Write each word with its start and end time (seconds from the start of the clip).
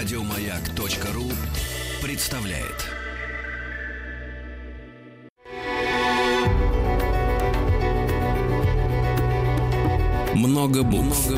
Радиомаяк.ру 0.00 1.30
представляет. 2.02 2.86
Много 10.34 10.84
букв. 10.84 11.30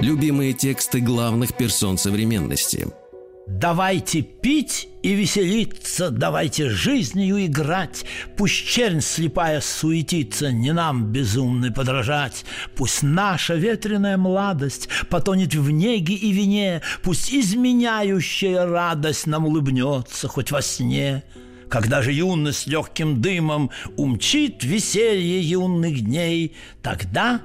Любимые 0.00 0.54
тексты 0.54 1.00
главных 1.00 1.54
персон 1.54 1.98
современности– 1.98 2.88
Давайте 3.48 4.20
пить 4.20 4.90
и 5.02 5.14
веселиться, 5.14 6.10
давайте 6.10 6.68
жизнью 6.68 7.46
играть. 7.46 8.04
Пусть 8.36 8.66
чернь 8.66 9.00
слепая 9.00 9.62
суетится, 9.62 10.52
не 10.52 10.74
нам 10.74 11.06
безумный 11.06 11.72
подражать. 11.72 12.44
Пусть 12.76 13.02
наша 13.02 13.54
ветреная 13.54 14.18
младость 14.18 14.90
потонет 15.08 15.54
в 15.54 15.70
неге 15.70 16.14
и 16.14 16.30
вине, 16.30 16.82
Пусть 17.02 17.32
изменяющая 17.32 18.66
радость 18.66 19.26
нам 19.26 19.46
улыбнется 19.46 20.28
хоть 20.28 20.50
во 20.50 20.60
сне. 20.60 21.24
Когда 21.70 22.02
же 22.02 22.12
юность 22.12 22.66
легким 22.66 23.22
дымом 23.22 23.70
умчит 23.96 24.62
веселье 24.62 25.40
юных 25.40 26.04
дней, 26.04 26.54
тогда, 26.82 27.40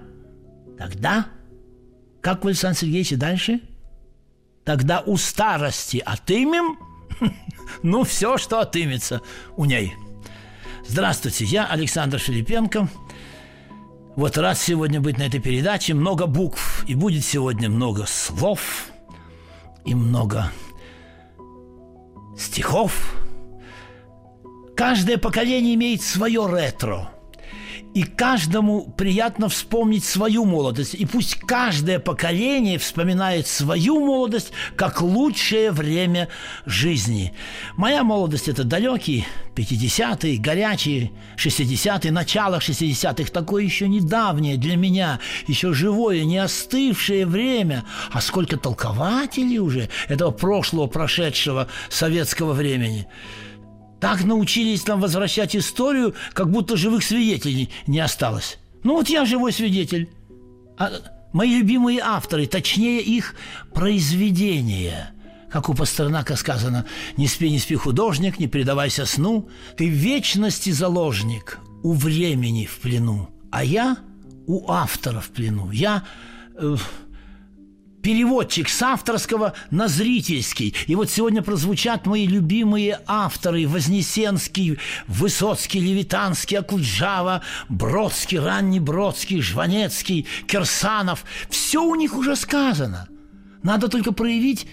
тогда, 0.77 1.27
как 2.19 2.43
вы, 2.43 2.49
Александр 2.49 2.79
Сергеевич, 2.79 3.11
дальше– 3.11 3.61
Тогда 4.65 5.01
у 5.05 5.17
старости 5.17 6.01
отымем, 6.05 6.79
ну, 7.83 8.03
все, 8.03 8.37
что 8.37 8.59
отымется 8.59 9.21
у 9.57 9.65
ней. 9.65 9.93
Здравствуйте, 10.87 11.45
я 11.45 11.65
Александр 11.65 12.17
Филипенко. 12.17 12.87
Вот 14.15 14.37
рад 14.37 14.57
сегодня 14.57 15.01
быть 15.01 15.17
на 15.17 15.23
этой 15.23 15.39
передаче. 15.39 15.93
Много 15.93 16.27
букв, 16.27 16.85
и 16.87 16.95
будет 16.95 17.25
сегодня 17.25 17.69
много 17.69 18.05
слов, 18.05 18.91
и 19.85 19.95
много 19.95 20.51
стихов. 22.37 23.15
Каждое 24.75 25.17
поколение 25.17 25.75
имеет 25.75 26.01
свое 26.01 26.47
ретро– 26.47 27.09
и 27.93 28.03
каждому 28.03 28.81
приятно 28.97 29.49
вспомнить 29.49 30.03
свою 30.03 30.45
молодость. 30.45 30.95
И 30.95 31.05
пусть 31.05 31.35
каждое 31.35 31.99
поколение 31.99 32.79
вспоминает 32.79 33.47
свою 33.47 33.99
молодость 33.99 34.51
как 34.75 35.01
лучшее 35.01 35.71
время 35.71 36.27
жизни. 36.65 37.33
Моя 37.75 38.03
молодость– 38.03 38.47
это 38.49 38.63
далекие 38.63 39.25
50-е, 39.55 40.37
горячие 40.37 41.11
60-е, 41.37 42.11
начало 42.11 42.57
60-х, 42.57 43.31
такое 43.31 43.63
еще 43.63 43.87
недавнее 43.87 44.57
для 44.57 44.75
меня, 44.75 45.19
еще 45.47 45.73
живое, 45.73 46.23
не 46.23 46.39
остывшее 46.39 47.25
время. 47.25 47.83
А 48.11 48.21
сколько 48.21 48.57
толкователей 48.57 49.59
уже 49.59 49.89
этого 50.07 50.31
прошлого, 50.31 50.87
прошедшего 50.87 51.67
советского 51.89 52.53
времени– 52.53 53.07
так 54.03 54.25
научились 54.25 54.85
нам 54.85 54.99
возвращать 54.99 55.55
историю, 55.55 56.13
как 56.33 56.51
будто 56.51 56.75
живых 56.75 57.05
свидетелей 57.05 57.69
не 57.87 58.01
осталось. 58.01 58.57
Ну 58.83 58.95
вот 58.95 59.07
я 59.07 59.23
живой 59.23 59.53
свидетель. 59.53 60.09
А 60.77 60.91
мои 61.31 61.55
любимые 61.59 62.01
авторы, 62.01 62.45
точнее 62.45 62.99
их 62.99 63.33
произведения– 63.73 65.11
как 65.49 65.69
у 65.69 65.75
Пастернака 65.75 66.35
сказано, 66.35 66.85
«Не 67.15 67.27
спи, 67.27 67.47
не 67.49 67.59
спи, 67.59 67.75
художник, 67.75 68.39
не 68.39 68.47
предавайся 68.47 69.05
сну, 69.05 69.47
ты 69.77 69.87
вечности 69.87 70.71
заложник, 70.71 71.59
у 71.83 71.93
времени 71.93 72.65
в 72.65 72.79
плену, 72.79 73.29
а 73.51 73.63
я 73.63 73.97
у 74.47 74.69
автора 74.71 75.19
в 75.19 75.29
плену, 75.29 75.69
я 75.69 76.03
э, 76.55 76.75
переводчик 78.03 78.69
с 78.69 78.81
авторского 78.81 79.53
на 79.71 79.87
зрительский. 79.87 80.75
И 80.85 80.93
вот 80.93 81.09
сегодня 81.09 81.41
прозвучат 81.41 82.05
мои 82.05 82.27
любимые 82.27 82.99
авторы 83.07 83.67
Вознесенский, 83.67 84.77
Высоцкий, 85.07 85.79
Левитанский, 85.79 86.59
Акуджава, 86.59 87.41
Бродский, 87.69 88.39
ранний 88.39 88.81
Бродский, 88.81 89.41
Жванецкий, 89.41 90.27
Кирсанов. 90.45 91.23
Все 91.49 91.81
у 91.81 91.95
них 91.95 92.15
уже 92.15 92.35
сказано. 92.35 93.07
Надо 93.63 93.87
только 93.87 94.11
проявить 94.11 94.67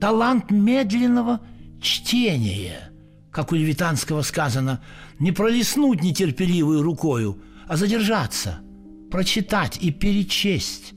талант 0.00 0.50
медленного 0.50 1.40
чтения. 1.82 2.92
Как 3.32 3.50
у 3.52 3.56
Левитанского 3.56 4.22
сказано, 4.22 4.80
не 5.18 5.32
пролистнуть 5.32 6.02
нетерпеливой 6.02 6.80
рукою, 6.80 7.42
а 7.66 7.76
задержаться, 7.76 8.60
прочитать 9.10 9.76
и 9.80 9.90
перечесть 9.90 10.95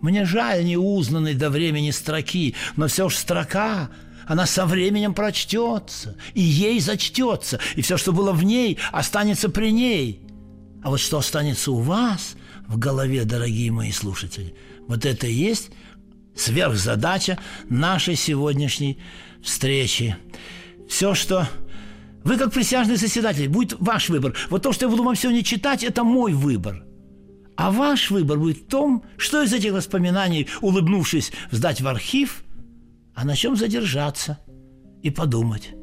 мне 0.00 0.24
жаль 0.24 0.64
неузнанной 0.64 1.34
до 1.34 1.50
времени 1.50 1.90
строки, 1.90 2.54
но 2.76 2.88
все 2.88 3.08
ж 3.08 3.14
строка, 3.14 3.90
она 4.26 4.46
со 4.46 4.66
временем 4.66 5.14
прочтется, 5.14 6.16
и 6.34 6.40
ей 6.40 6.80
зачтется, 6.80 7.60
и 7.74 7.82
все, 7.82 7.96
что 7.96 8.12
было 8.12 8.32
в 8.32 8.44
ней, 8.44 8.78
останется 8.92 9.48
при 9.48 9.70
ней. 9.70 10.22
А 10.82 10.90
вот 10.90 11.00
что 11.00 11.18
останется 11.18 11.72
у 11.72 11.80
вас 11.80 12.36
в 12.66 12.78
голове, 12.78 13.24
дорогие 13.24 13.70
мои 13.70 13.92
слушатели, 13.92 14.54
вот 14.86 15.04
это 15.04 15.26
и 15.26 15.32
есть 15.32 15.70
сверхзадача 16.34 17.38
нашей 17.68 18.16
сегодняшней 18.16 18.98
встречи. 19.42 20.16
Все, 20.88 21.14
что 21.14 21.48
вы 22.24 22.36
как 22.36 22.52
присяжный 22.52 22.96
заседатель, 22.96 23.48
будет 23.48 23.74
ваш 23.80 24.08
выбор. 24.08 24.34
Вот 24.48 24.62
то, 24.62 24.72
что 24.72 24.86
я 24.86 24.90
буду 24.90 25.02
вам 25.02 25.16
сегодня 25.16 25.42
читать, 25.42 25.84
это 25.84 26.04
мой 26.04 26.32
выбор– 26.32 26.84
а 27.60 27.70
ваш 27.70 28.10
выбор 28.10 28.38
будет 28.38 28.56
в 28.56 28.66
том, 28.68 29.04
что 29.18 29.42
из 29.42 29.52
этих 29.52 29.74
воспоминаний, 29.74 30.48
улыбнувшись, 30.62 31.30
сдать 31.50 31.82
в 31.82 31.88
архив, 31.88 32.42
а 33.14 33.26
на 33.26 33.36
чем 33.36 33.54
задержаться 33.54 34.38
и 35.02 35.10
подумать. 35.10 35.74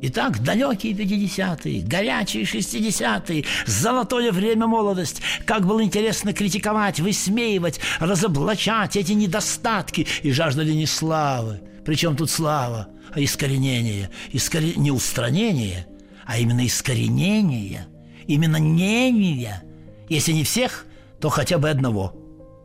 Итак, 0.00 0.42
далекие 0.42 0.94
50-е, 0.94 1.82
горячие 1.82 2.44
60-е, 2.44 3.44
золотое 3.66 4.32
время 4.32 4.66
молодость. 4.66 5.20
Как 5.44 5.66
было 5.66 5.84
интересно 5.84 6.32
критиковать, 6.32 6.98
высмеивать, 6.98 7.78
разоблачать 8.00 8.96
эти 8.96 9.12
недостатки 9.12 10.06
и 10.22 10.32
жаждали 10.32 10.72
не 10.72 10.86
славы. 10.86 11.60
Причем 11.84 12.16
тут 12.16 12.30
слава, 12.30 12.88
а 13.12 13.20
искоренение. 13.20 14.08
Искоре... 14.32 14.72
Не 14.76 14.92
устранение, 14.92 15.88
а 16.24 16.38
именно 16.38 16.66
искоренение, 16.66 17.86
именно 18.26 18.56
нения. 18.56 19.62
Если 20.08 20.32
не 20.32 20.44
всех, 20.44 20.86
то 21.20 21.28
хотя 21.28 21.58
бы 21.58 21.68
одного, 21.70 22.14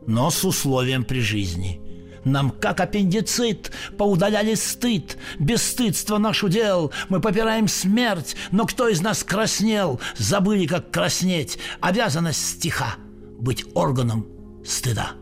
но 0.06 0.30
с 0.30 0.44
условием 0.44 1.04
при 1.04 1.20
жизни. 1.20 1.80
Нам, 2.24 2.50
как 2.50 2.80
аппендицит, 2.80 3.70
поудаляли 3.98 4.54
стыд, 4.54 5.18
бесстыдство 5.38 6.16
наш 6.18 6.42
удел, 6.42 6.90
мы 7.10 7.20
попираем 7.20 7.68
смерть, 7.68 8.34
но 8.50 8.64
кто 8.66 8.88
из 8.88 9.02
нас 9.02 9.22
краснел, 9.24 10.00
забыли, 10.16 10.66
как 10.66 10.90
краснеть, 10.90 11.58
обязанность 11.80 12.46
стиха 12.46 12.94
быть 13.38 13.66
органом 13.74 14.26
стыда. 14.64 15.12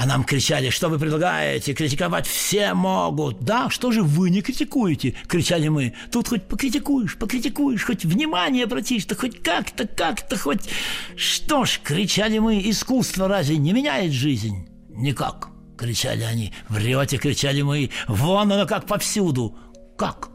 А 0.00 0.06
нам 0.06 0.22
кричали, 0.22 0.70
что 0.70 0.88
вы 0.88 0.96
предлагаете, 0.96 1.74
критиковать 1.74 2.24
все 2.24 2.72
могут. 2.72 3.40
Да, 3.40 3.68
что 3.68 3.90
же 3.90 4.04
вы 4.04 4.30
не 4.30 4.42
критикуете, 4.42 5.16
кричали 5.26 5.66
мы. 5.66 5.92
Тут 6.12 6.28
хоть 6.28 6.44
покритикуешь, 6.44 7.16
покритикуешь, 7.18 7.84
хоть 7.84 8.04
внимание 8.04 8.62
обратишь, 8.62 9.06
да 9.06 9.16
хоть 9.16 9.42
как-то, 9.42 9.88
как-то, 9.88 10.38
хоть... 10.38 10.70
Что 11.16 11.64
ж, 11.64 11.80
кричали 11.82 12.38
мы, 12.38 12.60
искусство 12.70 13.26
разве 13.26 13.56
не 13.56 13.72
меняет 13.72 14.12
жизнь? 14.12 14.68
Никак, 14.90 15.48
кричали 15.76 16.22
они. 16.22 16.52
Врете, 16.68 17.18
кричали 17.18 17.62
мы, 17.62 17.90
вон 18.06 18.52
оно 18.52 18.68
как 18.68 18.86
повсюду. 18.86 19.58
Как? 19.98 20.28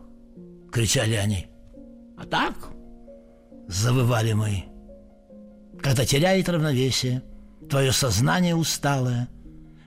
Кричали 0.74 1.14
они. 1.14 1.48
А 2.18 2.26
так? 2.26 2.54
Завывали 3.70 4.34
мы. 4.34 4.66
Когда 5.82 6.06
теряет 6.06 6.50
равновесие, 6.50 7.24
твое 7.70 7.94
сознание 7.94 8.58
усталое– 8.58 9.30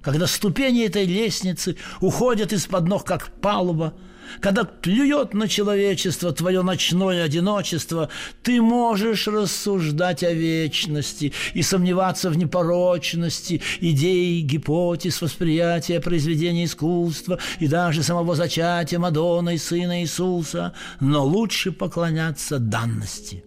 когда 0.07 0.29
ступени 0.29 0.85
этой 0.87 1.05
лестницы 1.05 1.77
уходят 2.01 2.53
из-под 2.53 2.87
ног, 2.87 3.03
как 3.03 3.27
палуба, 3.41 3.93
когда 4.41 4.63
плюет 4.63 5.35
на 5.35 5.49
человечество 5.49 6.31
твое 6.31 6.63
ночное 6.63 7.25
одиночество, 7.25 8.09
ты 8.45 8.63
можешь 8.63 9.27
рассуждать 9.27 10.23
о 10.23 10.33
вечности 10.33 11.33
и 11.55 11.63
сомневаться 11.63 12.31
в 12.31 12.39
непорочности 12.39 13.61
идей, 13.81 14.43
гипотез, 14.43 15.21
восприятия 15.21 15.99
произведения 15.99 16.67
искусства 16.67 17.41
и 17.59 17.67
даже 17.67 18.05
самого 18.05 18.37
зачатия 18.37 19.01
Мадонны 19.01 19.57
и 19.57 19.59
Сына 19.59 20.03
Иисуса, 20.03 20.73
но 21.01 21.25
лучше 21.25 21.73
поклоняться 21.73 22.61
данности 22.61 23.43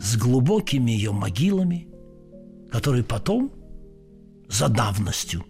с 0.00 0.16
глубокими 0.16 0.90
ее 0.90 1.12
могилами, 1.12 1.86
которые 2.70 3.04
потом– 3.04 3.52
за 4.52 4.68
давностью 4.68 5.44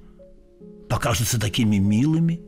покажутся 0.88 1.38
такими 1.40 1.78
милыми, 1.78 2.40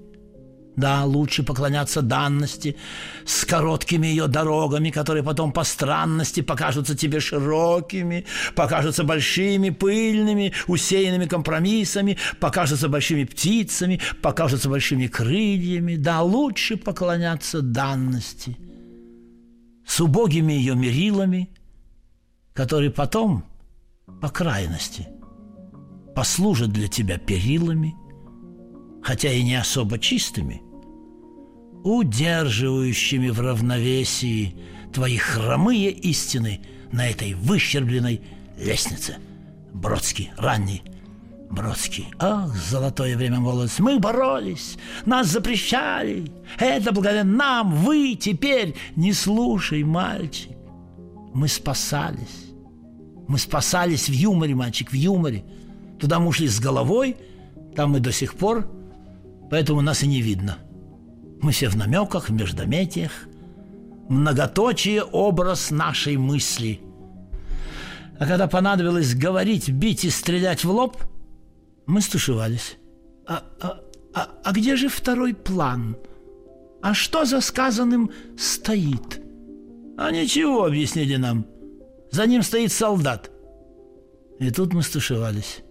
Да, 0.77 1.05
лучше 1.05 1.45
поклоняться 1.45 2.03
данности 2.03 2.77
с 3.25 3.45
короткими 3.45 4.09
ее 4.09 4.27
дорогами, 4.27 4.91
которые 4.91 5.23
потом 5.23 5.53
по 5.53 5.65
странности 5.65 6.43
покажутся 6.43 6.97
тебе 6.97 7.21
широкими, 7.21 8.25
покажутся 8.57 9.05
большими, 9.05 9.71
пыльными, 9.71 10.53
усеянными 10.67 11.27
компромиссами, 11.27 12.19
покажутся 12.41 12.89
большими 12.89 13.25
птицами, 13.25 14.01
покажутся 14.21 14.69
большими 14.69 15.07
крыльями. 15.07 15.97
Да, 15.97 16.23
лучше 16.23 16.77
поклоняться 16.77 17.61
данности 17.63 18.57
с 19.87 20.01
убогими 20.01 20.55
ее 20.55 20.75
мерилами, 20.75 21.51
которые 22.53 22.91
потом, 22.91 23.45
по 24.21 24.29
крайности, 24.29 25.07
послужат 26.15 26.71
для 26.71 26.89
тебя 26.89 27.19
перилами, 27.19 27.95
хотя 29.03 29.33
и 29.33 29.43
не 29.43 29.57
особо 29.57 29.99
чистыми, 29.99 30.63
удерживающими 31.83 33.29
в 33.29 33.41
равновесии 33.41 34.57
твои 34.93 35.17
хромые 35.17 35.91
истины 35.91 36.61
на 36.93 37.09
этой 37.09 37.35
выщербленной 37.35 38.21
лестнице. 38.59 39.17
Бродский, 39.73 40.31
ранний, 40.37 40.83
Бродский. 41.51 42.09
Ах, 42.19 42.55
золотое 42.57 43.17
время 43.17 43.39
молодости. 43.39 43.81
Мы 43.81 43.99
боролись, 43.99 44.77
нас 45.07 45.29
запрещали. 45.29 46.31
Это 46.59 46.93
благодаря 46.93 47.25
нам, 47.25 47.75
вы 47.75 48.15
теперь 48.15 48.75
не 48.97 49.13
слушай, 49.13 49.85
мальчик. 49.85 50.51
Мы 51.33 51.49
спасались. 51.49 52.53
Мы 53.29 53.39
спасались 53.39 54.09
в 54.09 54.13
юморе, 54.13 54.55
мальчик, 54.55 54.91
в 54.91 54.95
юморе. 54.95 55.45
Туда 56.05 56.19
мы 56.21 56.27
ушли 56.27 56.49
с 56.49 56.61
головой, 56.61 57.17
там 57.75 57.93
мы 57.93 58.01
до 58.01 58.13
сих 58.13 58.35
пор, 58.35 58.71
поэтому 59.49 59.81
нас 59.81 60.03
и 60.03 60.07
не 60.07 60.21
видно. 60.21 60.59
Мы 61.41 61.53
все 61.53 61.71
в 61.71 61.79
намеках, 61.79 62.29
в 62.29 62.33
междометиях. 62.35 63.11
Многоточие– 64.11 65.03
образ 65.13 65.71
нашей 65.71 66.19
мысли. 66.19 66.83
А 68.19 68.27
когда 68.27 68.49
понадобилось 68.49 69.15
говорить, 69.15 69.71
бить 69.71 70.05
и 70.05 70.11
стрелять 70.11 70.63
в 70.67 70.71
лоб, 70.71 70.99
мы 71.87 72.03
стушевались. 72.03 72.77
А, 73.27 73.43
а, 73.63 73.81
а, 74.13 74.29
а 74.45 74.53
где 74.53 74.77
же 74.77 74.91
второй 74.91 75.33
план? 75.33 75.97
А 76.83 76.93
что 76.93 77.25
за 77.25 77.41
сказанным 77.41 78.11
стоит? 78.37 79.23
А 79.97 80.11
ничего, 80.11 80.67
объяснили 80.67 81.17
нам. 81.17 81.47
За 82.11 82.27
ним 82.27 82.43
стоит 82.43 82.73
солдат. 82.73 83.31
И 84.39 84.51
тут 84.51 84.75
мы 84.75 84.83
стушевались. 84.83 85.64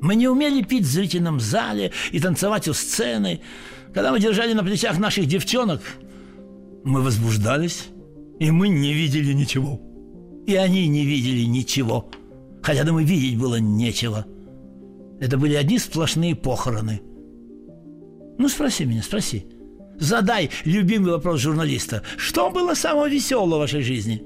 Мы 0.00 0.16
не 0.16 0.28
умели 0.28 0.62
пить 0.62 0.84
в 0.84 0.90
зрительном 0.90 1.40
зале 1.40 1.92
и 2.12 2.20
танцевать 2.20 2.68
у 2.68 2.74
сцены– 2.74 3.40
когда 3.94 4.10
мы 4.10 4.18
держали 4.18 4.52
на 4.52 4.64
плечах 4.64 4.98
наших 4.98 5.26
девчонок, 5.26 5.80
мы 6.82 7.00
возбуждались, 7.00 7.86
и 8.40 8.50
мы 8.50 8.68
не 8.68 8.92
видели 8.92 9.32
ничего. 9.32 9.80
И 10.46 10.56
они 10.56 10.88
не 10.88 11.06
видели 11.06 11.44
ничего, 11.44 12.10
хотя 12.60 12.82
нам 12.82 12.98
и 12.98 13.04
видеть 13.04 13.38
было 13.38 13.60
нечего. 13.60 14.26
Это 15.20 15.38
были 15.38 15.54
одни 15.54 15.78
сплошные 15.78 16.34
похороны. 16.34 17.00
Ну, 18.36 18.48
спроси 18.48 18.84
меня, 18.84 19.02
спроси. 19.02 19.46
Задай 19.96 20.50
любимый 20.64 21.12
вопрос 21.12 21.40
журналиста. 21.40 22.02
Что 22.16 22.50
было 22.50 22.74
самого 22.74 23.08
веселого 23.08 23.58
в 23.58 23.60
вашей 23.60 23.82
жизни? 23.82 24.24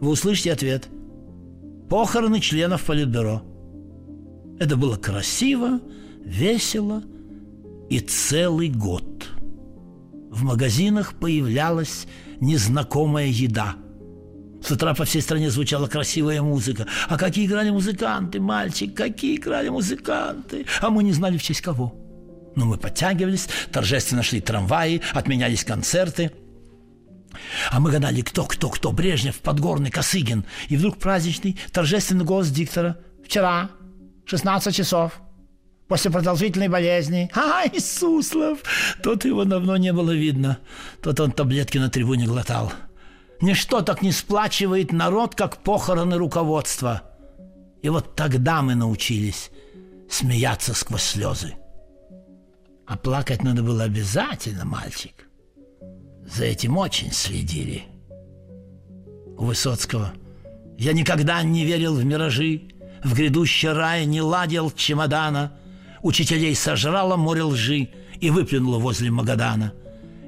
Вы 0.00 0.12
услышите 0.12 0.50
ответ. 0.50 0.88
Похороны 1.90 2.40
членов 2.40 2.84
Политбюро. 2.84 3.42
Это 4.58 4.76
было 4.76 4.96
красиво, 4.96 5.80
весело– 6.24 7.02
и 7.88 8.00
целый 8.00 8.68
год. 8.68 9.28
В 10.30 10.42
магазинах 10.42 11.14
появлялась 11.14 12.06
незнакомая 12.40 13.26
еда. 13.26 13.76
С 14.62 14.70
утра 14.70 14.94
по 14.94 15.04
всей 15.04 15.22
стране 15.22 15.50
звучала 15.50 15.86
красивая 15.86 16.42
музыка. 16.42 16.86
А 17.08 17.18
какие 17.18 17.46
играли 17.46 17.70
музыканты, 17.70 18.40
мальчик, 18.40 18.94
какие 18.94 19.36
играли 19.36 19.68
музыканты? 19.68 20.66
А 20.80 20.90
мы 20.90 21.04
не 21.04 21.12
знали 21.12 21.36
в 21.36 21.42
честь 21.42 21.60
кого. 21.60 21.94
Но 22.56 22.64
мы 22.64 22.78
подтягивались, 22.78 23.48
торжественно 23.70 24.22
шли 24.22 24.40
трамваи, 24.40 25.02
отменялись 25.12 25.64
концерты. 25.64 26.32
А 27.70 27.78
мы 27.80 27.90
гадали, 27.90 28.22
кто, 28.22 28.44
кто, 28.44 28.70
кто, 28.70 28.92
Брежнев, 28.92 29.40
Подгорный, 29.40 29.90
Косыгин. 29.90 30.44
И 30.68 30.76
вдруг 30.76 30.98
праздничный, 30.98 31.58
торжественный 31.72 32.24
голос 32.24 32.48
диктора. 32.48 32.96
Вчера, 33.24 33.70
16 34.26 34.74
часов, 34.74 35.20
после 35.88 36.10
продолжительной 36.10 36.68
болезни. 36.68 37.30
А, 37.34 37.66
Иисуслов! 37.66 38.60
Тот 39.02 39.24
его 39.24 39.44
давно 39.44 39.76
не 39.76 39.92
было 39.92 40.12
видно. 40.12 40.58
Тот 41.02 41.20
он 41.20 41.32
таблетки 41.32 41.78
на 41.78 41.90
трибуне 41.90 42.26
глотал. 42.26 42.72
Ничто 43.40 43.82
так 43.82 44.02
не 44.02 44.12
сплачивает 44.12 44.92
народ, 44.92 45.34
как 45.34 45.58
похороны 45.58 46.16
руководства. 46.16 47.02
И 47.82 47.88
вот 47.88 48.14
тогда 48.14 48.62
мы 48.62 48.74
научились 48.74 49.50
смеяться 50.08 50.74
сквозь 50.74 51.02
слезы. 51.02 51.54
А 52.86 52.96
плакать 52.96 53.42
надо 53.42 53.62
было 53.62 53.84
обязательно, 53.84 54.64
мальчик. 54.64 55.28
За 56.26 56.44
этим 56.44 56.78
очень 56.78 57.12
следили. 57.12 57.84
У 59.36 59.44
Высоцкого 59.44 60.12
«Я 60.78 60.92
никогда 60.92 61.42
не 61.42 61.64
верил 61.64 61.94
в 61.94 62.04
миражи, 62.04 62.68
в 63.04 63.14
грядущий 63.14 63.70
рай 63.70 64.06
не 64.06 64.22
ладил 64.22 64.70
чемодана– 64.70 65.52
учителей 66.04 66.54
сожрала 66.54 67.16
море 67.16 67.42
лжи 67.42 67.88
и 68.20 68.30
выплюнула 68.30 68.78
возле 68.78 69.10
Магадана. 69.10 69.72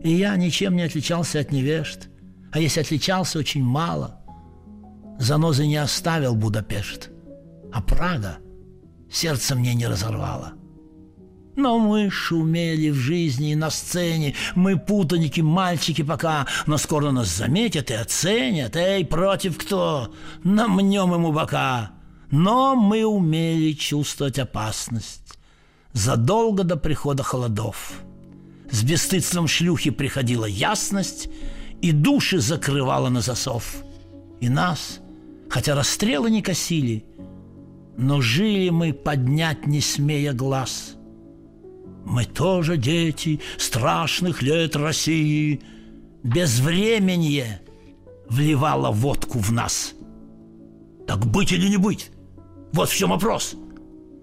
И 0.03 0.11
я 0.11 0.35
ничем 0.37 0.75
не 0.75 0.83
отличался 0.83 1.39
от 1.41 1.53
невежд, 1.53 2.09
а 2.51 2.59
если 2.59 2.81
отличался, 2.81 3.39
очень 3.39 3.63
мало. 3.63 4.19
Занозы 5.19 5.67
не 5.67 5.77
оставил 5.77 6.35
Будапешт, 6.35 7.11
а 7.73 7.81
Прага 7.83 8.39
сердце 9.11 9.55
мне 9.55 9.75
не 9.75 9.87
разорвало. 9.87 10.55
Но 11.57 11.79
мы 11.79 12.11
шумели 12.11 12.91
в 12.91 12.97
жизни 12.97 13.53
и 13.53 13.57
на 13.57 13.71
сцене, 13.71 14.35
мы 14.55 14.79
путаники, 14.79 15.41
мальчики 15.41 16.03
пока, 16.03 16.47
но 16.67 16.77
скоро 16.77 17.11
нас 17.11 17.29
заметят 17.29 17.91
и 17.91 17.95
оценят. 17.95 18.77
Эй, 18.77 19.07
против 19.07 19.57
кто? 19.57 20.13
Намнем 20.45 21.15
ему 21.15 21.33
бока. 21.33 21.96
Но 22.31 22.75
мы 22.75 23.05
умели 23.05 23.73
чувствовать 23.73 24.39
опасность 24.39 25.39
задолго 25.97 26.63
до 26.63 26.77
прихода 26.77 27.23
холодов. 27.23 28.03
С 28.71 28.83
бесстыдством 28.83 29.49
шлюхи 29.49 29.91
приходила 29.91 30.45
ясность, 30.45 31.29
и 31.81 31.93
души 31.93 32.39
закрывала 32.39 33.09
на 33.09 33.21
засов. 33.21 33.83
И 34.41 34.49
нас, 34.49 35.01
хотя 35.49 35.75
расстрелы 35.75 36.31
не 36.31 36.43
косили, 36.43 37.05
но 37.97 38.21
жили 38.21 38.69
мы 38.71 38.93
поднять 38.93 39.67
не 39.67 39.81
смея 39.81 40.33
глаз. 40.33 40.97
Мы 42.05 42.25
тоже 42.25 42.77
дети 42.77 43.41
страшных 43.57 44.43
лет 44.43 44.77
России, 44.77 45.63
безвременье 46.23 47.63
вливало 48.29 48.91
водку 48.91 49.39
в 49.39 49.51
нас. 49.53 49.95
Так 51.07 51.25
быть 51.27 51.53
или 51.53 51.69
не 51.69 51.77
быть? 51.77 52.11
Вот 52.77 52.89
в 52.89 52.95
чем 52.95 53.11
вопрос– 53.11 53.55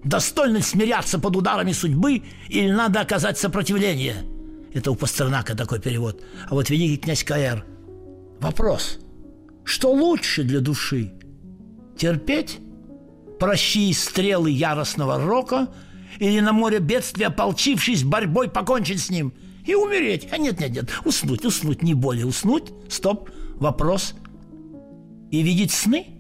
Достойно 0.04 0.62
смиряться 0.62 1.18
под 1.18 1.36
ударами 1.36 1.72
судьбы 1.72 2.24
или 2.50 2.70
надо 2.70 3.00
оказать 3.00 3.38
сопротивление? 3.38 4.26
Это 4.74 4.92
у 4.92 4.96
Пастернака 4.96 5.56
такой 5.56 5.80
перевод. 5.80 6.22
А 6.50 6.54
вот 6.54 6.70
великий 6.70 6.98
князь 6.98 7.24
Каэр. 7.24 7.66
Вопрос. 8.42 9.00
Что 9.64 9.94
лучше 9.94 10.44
для 10.44 10.60
души? 10.60 11.14
Терпеть? 11.98 12.60
Прощи 13.40 13.94
стрелы 13.94 14.52
яростного 14.52 15.18
рока 15.24 15.70
или 16.20 16.40
на 16.42 16.52
море 16.52 16.80
бедствия, 16.80 17.28
ополчившись 17.28 18.04
борьбой, 18.04 18.50
покончить 18.50 19.02
с 19.02 19.10
ним 19.10 19.34
и 19.66 19.74
умереть? 19.74 20.28
А 20.32 20.38
нет, 20.38 20.60
нет, 20.60 20.72
нет, 20.72 20.90
уснуть, 21.06 21.46
уснуть, 21.46 21.82
не 21.82 21.94
более 21.94 22.26
уснуть. 22.26 22.74
Стоп, 22.90 23.30
вопрос. 23.56 24.16
И 25.32 25.42
видеть 25.42 25.72
сны? 25.72 26.13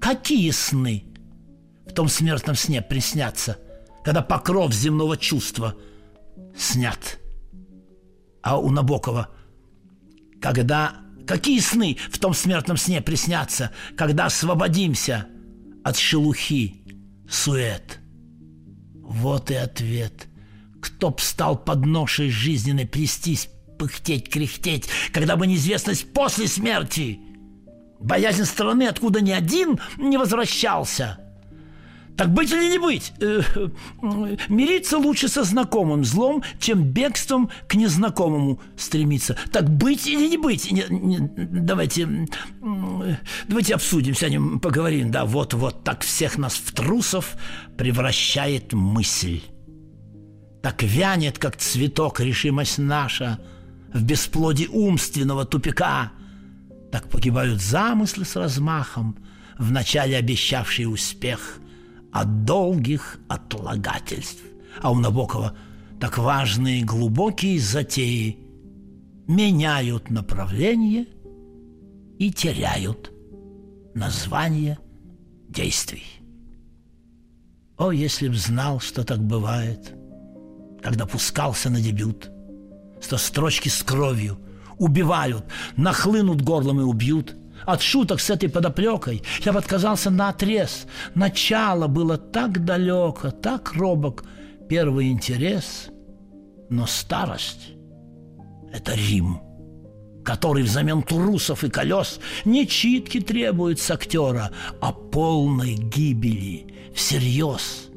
Какие 0.00 0.50
сны? 0.50 1.10
в 1.90 1.92
том 1.92 2.08
смертном 2.08 2.54
сне 2.54 2.82
приснятся, 2.82 3.58
когда 4.04 4.22
покров 4.22 4.72
земного 4.72 5.16
чувства 5.16 5.76
снят. 6.56 7.18
А 8.42 8.58
у 8.58 8.70
Набокова, 8.70 9.28
когда 10.40 10.96
какие 11.26 11.58
сны 11.58 11.98
в 12.10 12.18
том 12.18 12.32
смертном 12.32 12.76
сне 12.76 13.02
приснятся, 13.02 13.72
когда 13.96 14.26
освободимся 14.26 15.26
от 15.84 15.96
шелухи, 15.96 16.84
сует? 17.28 17.98
Вот 19.02 19.50
и 19.50 19.54
ответ. 19.54 20.28
Кто 20.80 21.10
б 21.10 21.20
стал 21.20 21.58
под 21.58 21.84
ношей 21.84 22.30
жизненной 22.30 22.86
плестись, 22.86 23.50
пыхтеть, 23.78 24.30
кряхтеть, 24.30 24.88
когда 25.12 25.36
бы 25.36 25.46
неизвестность 25.46 26.12
после 26.12 26.46
смерти? 26.46 27.20
Боязнь 28.00 28.44
страны, 28.44 28.84
откуда 28.84 29.20
ни 29.20 29.30
один 29.30 29.78
не 29.98 30.16
возвращался– 30.16 31.18
Так 32.20 32.34
быть 32.34 32.52
или 32.52 32.68
не 32.68 32.78
быть? 32.78 33.14
Э, 33.20 33.40
э, 33.54 34.36
мириться 34.50 34.98
лучше 34.98 35.26
со 35.28 35.42
знакомым 35.42 36.04
злом, 36.04 36.42
чем 36.58 36.82
бегством 36.82 37.48
к 37.66 37.74
незнакомому 37.76 38.60
стремиться. 38.76 39.38
Так 39.50 39.70
быть 39.70 40.06
или 40.06 40.28
не 40.28 40.36
быть? 40.36 40.70
Не, 40.70 40.84
не, 40.90 41.18
давайте, 41.18 42.28
давайте 43.48 43.74
обсудим, 43.74 44.14
сядем, 44.14 44.60
поговорим. 44.60 45.10
Да, 45.10 45.24
вот-вот 45.24 45.82
так 45.82 46.02
всех 46.02 46.36
нас 46.36 46.56
в 46.56 46.74
трусов 46.74 47.36
превращает 47.78 48.74
мысль. 48.74 49.40
Так 50.62 50.82
вянет, 50.82 51.38
как 51.38 51.56
цветок, 51.56 52.20
решимость 52.20 52.76
наша 52.76 53.38
в 53.94 54.02
бесплодии 54.02 54.66
умственного 54.66 55.46
тупика. 55.46 56.12
Так 56.90 57.08
погибают 57.08 57.60
замыслы 57.60 58.24
с 58.24 58.36
размахом, 58.36 59.16
вначале 59.58 60.16
обещавшие 60.16 60.88
успех– 60.88 61.60
от 62.12 62.44
долгих 62.44 63.18
отлагательств. 63.28 64.42
А 64.80 64.90
у 64.90 64.96
Набокова 64.96 65.56
так 66.00 66.18
важные 66.18 66.84
глубокие 66.84 67.58
затеи 67.60 68.38
меняют 69.26 70.10
направление 70.10 71.06
и 72.18 72.32
теряют 72.32 73.12
название 73.94 74.78
действий. 75.48 76.04
О, 77.76 77.92
если 77.92 78.28
б 78.28 78.34
знал, 78.34 78.80
что 78.80 79.04
так 79.04 79.22
бывает, 79.22 79.94
когда 80.82 81.06
пускался 81.06 81.70
на 81.70 81.80
дебют, 81.80 82.30
что 83.00 83.16
строчки 83.16 83.68
с 83.68 83.82
кровью 83.82 84.38
убивают, 84.80 85.44
нахлынут 85.76 86.42
горлом 86.42 86.80
и 86.80 86.84
убьют– 86.84 87.36
от 87.66 87.82
шуток 87.82 88.20
с 88.20 88.30
этой 88.30 88.48
подоплекой 88.48 89.22
я 89.44 89.52
бы 89.52 89.58
отказался 89.58 90.10
на 90.10 90.30
отрез. 90.30 90.86
Начало 91.14 91.86
было 91.86 92.16
так 92.16 92.64
далеко, 92.64 93.30
так 93.30 93.74
робок 93.74 94.24
первый 94.68 95.10
интерес, 95.10 95.88
но 96.68 96.86
старость– 96.86 97.72
это 98.72 98.94
Рим, 98.94 99.40
который 100.24 100.62
взамен 100.62 101.02
турусов 101.02 101.64
и 101.64 101.70
колес 101.70 102.20
не 102.44 102.66
читки 102.66 103.20
требует 103.20 103.80
с 103.80 103.90
актера, 103.90 104.50
а 104.80 104.92
полной 104.92 105.74
гибели 105.74 106.74
всерьез. 106.94 107.88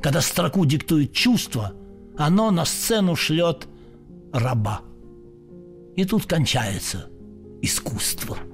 Когда 0.00 0.20
строку 0.20 0.64
диктует 0.64 1.12
чувство, 1.12 1.72
оно 2.18 2.50
на 2.50 2.64
сцену 2.64 3.14
шлет 3.14 3.68
раба. 4.32 4.80
И 5.96 6.04
тут 6.04 6.26
кончается 6.26 7.08
искусство– 7.60 8.38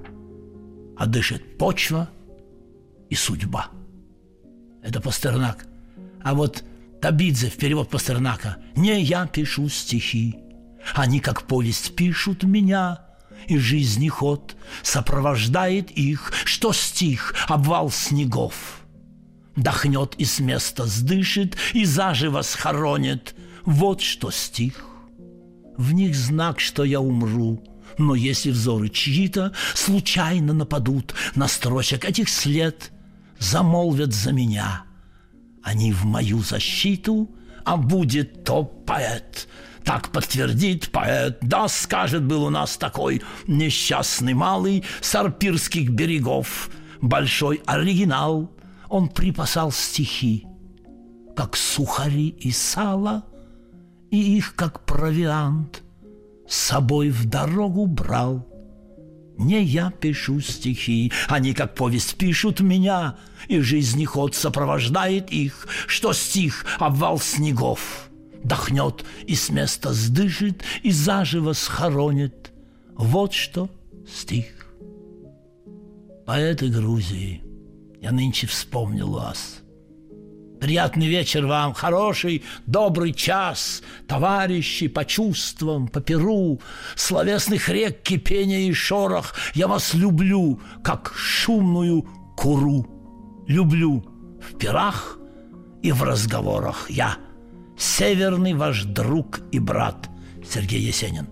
а 0.99 1.05
дышит 1.05 1.57
почва 1.57 2.09
и 3.09 3.15
судьба. 3.15 3.69
Это 4.83 4.99
Пастернак. 4.99 5.65
А 6.21 6.33
вот 6.33 6.63
Табидзе 7.01 7.49
в 7.49 7.55
перевод 7.55 7.89
Пастернака 7.89 8.57
«Не 8.75 9.01
я 9.01 9.25
пишу 9.25 9.69
стихи, 9.69 10.37
они 10.93 11.21
как 11.21 11.43
повесть 11.43 11.95
пишут 11.95 12.43
меня, 12.43 12.99
и 13.47 13.57
жизни 13.57 14.09
ход 14.09 14.57
сопровождает 14.83 15.89
их, 15.91 16.33
что 16.43 16.73
стих 16.73 17.33
обвал 17.47 17.89
снегов. 17.89 18.81
Дохнет 19.55 20.15
и 20.17 20.25
с 20.25 20.41
места 20.41 20.85
сдышит, 20.85 21.55
и 21.73 21.85
заживо 21.85 22.41
схоронит. 22.41 23.35
Вот 23.63 24.01
что 24.01 24.31
стих. 24.31 24.88
В 25.79 25.93
них 25.93 26.13
знак, 26.13 26.59
что 26.59 26.83
я 26.83 26.99
умру, 26.99 27.63
но 27.97 28.13
если 28.13 28.51
взоры 28.51 28.89
чьи-то 28.89 29.53
случайно 29.73 30.51
нападут 30.51 31.15
на 31.35 31.47
строчек 31.47 32.03
этих 32.03 32.27
след, 32.27 32.91
замолвят 33.39 34.13
за 34.13 34.33
меня. 34.33 34.83
Они 35.63 35.93
в 35.93 36.03
мою 36.03 36.39
защиту, 36.39 37.33
а 37.63 37.77
будет 37.77 38.43
то 38.43 38.65
поэт. 38.65 39.47
Так 39.85 40.11
подтвердит 40.11 40.91
поэт. 40.91 41.37
Да, 41.41 41.69
скажет, 41.69 42.25
был 42.25 42.43
у 42.43 42.49
нас 42.49 42.75
такой 42.75 43.21
несчастный 43.47 44.33
малый 44.33 44.83
с 44.99 45.15
арпирских 45.15 45.91
берегов. 45.91 46.71
Большой 46.99 47.61
оригинал. 47.65 48.51
Он 48.89 49.07
припасал 49.07 49.71
стихи, 49.71 50.45
как 51.37 51.55
сухари 51.55 52.27
и 52.27 52.51
сало, 52.51 53.23
и 54.11 54.37
их 54.37 54.55
как 54.55 54.85
провиант– 54.85 55.83
с 56.49 56.55
собой 56.55 57.11
в 57.11 57.25
дорогу 57.25 57.85
брал. 57.85 58.45
Не 59.37 59.63
я 59.63 59.91
пишу 59.91 60.41
стихи, 60.41 61.13
они 61.29 61.53
как 61.53 61.75
повесть 61.75 62.15
пишут 62.15 62.59
меня, 62.59 63.15
и 63.47 63.61
жизни 63.61 64.03
ход 64.03 64.35
сопровождает 64.35 65.31
их, 65.31 65.67
что 65.87 66.11
стих 66.11 66.65
обвал 66.79 67.19
снегов. 67.19 68.09
Дохнет 68.43 69.05
и 69.27 69.35
с 69.35 69.49
места 69.49 69.93
сдышит, 69.93 70.63
и 70.83 70.91
заживо 70.91 71.53
схоронит. 71.53 72.51
Вот 72.95 73.33
что 73.33 73.69
стих. 74.07 74.47
Поэты 76.25 76.67
Грузии, 76.67 77.43
я 78.01 78.11
нынче 78.11 78.47
вспомнил 78.47 79.11
вас– 79.11 79.58
Приятный 80.59 81.07
вечер 81.07 81.45
вам, 81.45 81.73
хороший, 81.73 82.43
добрый 82.65 83.13
час, 83.13 83.81
Товарищи 84.07 84.87
по 84.87 85.05
чувствам, 85.05 85.87
по 85.87 86.01
перу, 86.01 86.59
Словесных 86.95 87.69
рек 87.69 88.01
кипения 88.01 88.69
и 88.69 88.73
шорох, 88.73 89.35
Я 89.53 89.67
вас 89.67 89.93
люблю, 89.93 90.59
как 90.83 91.13
шумную 91.15 92.05
куру. 92.35 92.85
Люблю 93.47 94.03
в 94.41 94.57
пирах 94.57 95.17
и 95.81 95.93
в 95.93 96.03
разговорах 96.03 96.89
я, 96.89 97.15
Северный 97.77 98.53
ваш 98.53 98.83
друг 98.83 99.39
и 99.53 99.59
брат 99.59 100.09
Сергей 100.45 100.81
Есенин. 100.81 101.29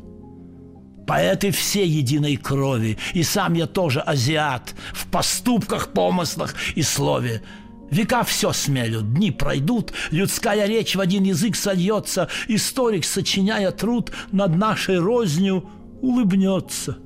Поэты 1.06 1.52
все 1.52 1.86
единой 1.86 2.38
крови, 2.38 2.98
и 3.14 3.24
сам 3.24 3.54
я 3.54 3.66
тоже 3.66 4.00
азиат 4.02 4.76
В 4.94 5.08
поступках, 5.08 5.90
помыслах 5.90 6.56
и 6.76 6.82
слове– 6.82 7.42
Века 7.90 8.24
все 8.24 8.52
смелют, 8.52 9.14
дни 9.14 9.32
пройдут, 9.32 9.94
людская 10.12 10.68
речь 10.68 10.96
в 10.96 11.00
один 11.00 11.24
язык 11.24 11.56
сольется, 11.56 12.28
историк, 12.48 13.06
сочиняя 13.06 13.72
труд 13.72 14.12
над 14.32 14.56
нашей 14.56 15.00
рознью, 15.00 15.70
улыбнется. 16.02 16.98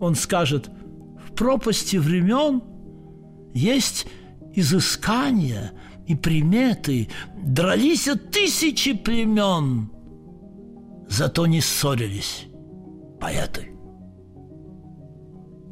Он 0.00 0.14
скажет, 0.14 0.70
в 1.26 1.34
пропасти 1.34 1.96
времен 1.96 2.62
есть 3.52 4.06
изыскания 4.54 5.72
и 6.06 6.14
приметы, 6.14 7.08
дрались 7.36 8.08
тысячи 8.30 8.94
племен, 8.94 9.90
зато 11.08 11.46
не 11.46 11.60
ссорились 11.60 12.46
поэты. 13.20 13.70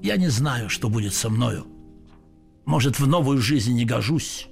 Я 0.03 0.17
не 0.17 0.29
знаю, 0.29 0.69
что 0.69 0.89
будет 0.89 1.15
со 1.15 1.31
мною, 1.31 1.67
может, 2.65 2.99
в 2.99 3.07
новую 3.07 3.41
жизнь 3.41 3.75
не 3.75 3.85
гожусь. 3.85 4.49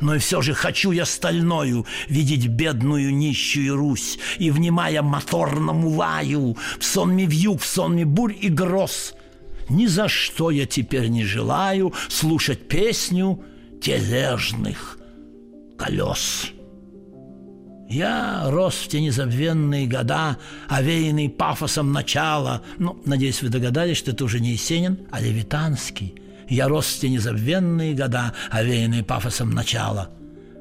Но 0.00 0.16
и 0.16 0.18
все 0.18 0.42
же 0.42 0.54
хочу 0.54 0.90
я 0.90 1.04
стальною 1.04 1.86
видеть 2.08 2.48
бедную 2.48 3.14
нищую 3.14 3.76
Русь 3.76 4.18
И, 4.38 4.50
внимая 4.50 5.02
моторному 5.02 5.88
лаю, 5.90 6.56
в 6.78 6.84
сонме 6.84 7.26
вьюг, 7.26 7.60
в 7.60 7.66
сонме 7.66 8.04
бурь 8.04 8.34
и 8.38 8.48
гроз, 8.48 9.14
Ни 9.68 9.86
за 9.86 10.08
что 10.08 10.50
я 10.50 10.66
теперь 10.66 11.08
не 11.08 11.24
желаю 11.24 11.94
слушать 12.08 12.68
песню 12.68 13.42
тележных 13.80 14.98
колес. 15.78 16.50
Я 17.88 18.44
рос 18.46 18.74
в 18.74 18.88
те 18.88 19.00
незабвенные 19.00 19.86
года, 19.86 20.38
овеянный 20.68 21.28
пафосом 21.28 21.92
начала. 21.92 22.62
Ну, 22.78 23.00
надеюсь, 23.04 23.42
вы 23.42 23.50
догадались, 23.50 23.98
что 23.98 24.10
это 24.10 24.24
уже 24.24 24.40
не 24.40 24.52
Есенин, 24.52 24.98
а 25.10 25.20
Левитанский– 25.20 26.14
я 26.48 26.68
рос 26.68 26.86
те 27.00 27.08
незабвенные 27.08 27.94
года, 27.94 28.32
овеянные 28.50 29.02
пафосом 29.02 29.50
начала, 29.50 30.10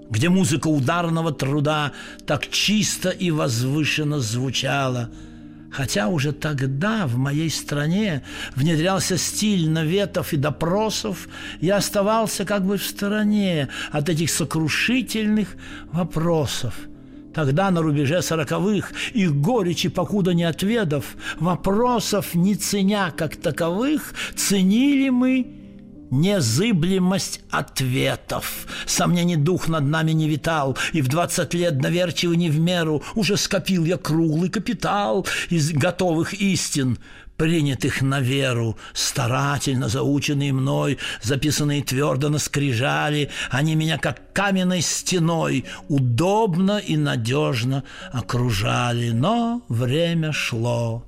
где 0.09 0.29
музыка 0.29 0.67
ударного 0.67 1.31
труда 1.31 1.91
так 2.25 2.49
чисто 2.49 3.09
и 3.09 3.31
возвышенно 3.31 4.19
звучала, 4.19 5.09
хотя 5.71 6.07
уже 6.07 6.31
тогда 6.31 7.07
в 7.07 7.17
моей 7.17 7.49
стране 7.49 8.23
внедрялся 8.55 9.17
стиль 9.17 9.69
наветов 9.69 10.33
и 10.33 10.37
допросов, 10.37 11.27
я 11.61 11.77
оставался 11.77 12.45
как 12.45 12.65
бы 12.65 12.77
в 12.77 12.85
стороне 12.85 13.69
от 13.91 14.09
этих 14.09 14.29
сокрушительных 14.29 15.55
вопросов– 15.91 16.75
Тогда 17.33 17.71
на 17.71 17.81
рубеже 17.81 18.21
сороковых 18.21 18.91
их 19.13 19.35
горечи, 19.35 19.89
покуда 19.89 20.33
не 20.33 20.43
отведав, 20.43 21.15
вопросов 21.39 22.35
не 22.35 22.55
ценя 22.55 23.11
как 23.11 23.35
таковых, 23.35 24.13
ценили 24.35 25.09
мы 25.09 25.62
незыблемость 26.13 27.41
ответов. 27.49 28.67
Сомнений 28.85 29.35
дух 29.35 29.67
над 29.67 29.83
нами 29.83 30.11
не 30.11 30.29
витал, 30.29 30.77
и 30.93 31.01
в 31.01 31.07
двадцать 31.07 31.53
лет 31.53 31.79
доверчиво 31.79 32.33
не 32.33 32.49
в 32.49 32.59
меру 32.59 33.03
уже 33.15 33.35
скопил 33.37 33.85
я 33.85 33.97
круглый 33.97 34.49
капитал 34.49 35.25
из 35.49 35.71
готовых 35.71 36.33
истин, 36.33 36.99
принятых 37.37 38.01
на 38.01 38.19
веру, 38.19 38.77
старательно 38.93 39.89
заученные 39.89 40.53
мной, 40.53 40.99
записанные 41.21 41.83
твердо 41.83 42.29
на 42.29 42.37
скрижали, 42.37 43.29
они 43.49 43.75
меня 43.75 43.97
как 43.97 44.33
каменной 44.33 44.81
стеной 44.81 45.65
удобно 45.89 46.77
и 46.77 46.95
надежно 46.95 47.83
окружали. 48.11 49.09
Но 49.09 49.63
время 49.67 50.31
шло 50.31 51.03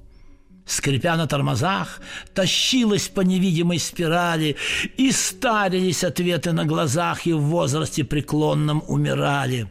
скрипя 0.65 1.15
на 1.15 1.27
тормозах, 1.27 2.01
тащилась 2.34 3.07
по 3.07 3.22
невидимой 3.22 3.79
спирали, 3.79 4.55
и 4.98 5.12
старились 5.12 6.03
ответы 6.03 6.51
на 6.51 6.65
глазах, 6.65 7.27
и 7.27 7.34
в 7.34 7.41
возрасте 7.41 8.03
преклонном 8.03 8.84
умирали. 8.88 9.67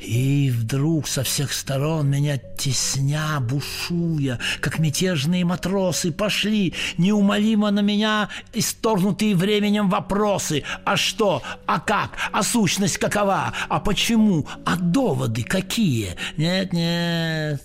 И 0.00 0.50
вдруг 0.50 1.08
со 1.08 1.22
всех 1.22 1.52
сторон 1.52 2.08
меня 2.08 2.36
тесня, 2.36 3.40
бушуя, 3.40 4.38
как 4.60 4.78
мятежные 4.78 5.44
матросы, 5.44 6.12
пошли 6.12 6.74
неумолимо 6.98 7.70
на 7.70 7.80
меня 7.80 8.28
исторгнутые 8.52 9.34
временем 9.34 9.88
вопросы. 9.88 10.64
А 10.84 10.96
что? 10.96 11.42
А 11.66 11.80
как? 11.80 12.16
А 12.32 12.42
сущность 12.42 12.98
какова? 12.98 13.52
А 13.68 13.80
почему? 13.80 14.46
А 14.64 14.76
доводы 14.76 15.42
какие? 15.42 16.16
Нет, 16.36 16.72
нет, 16.72 17.62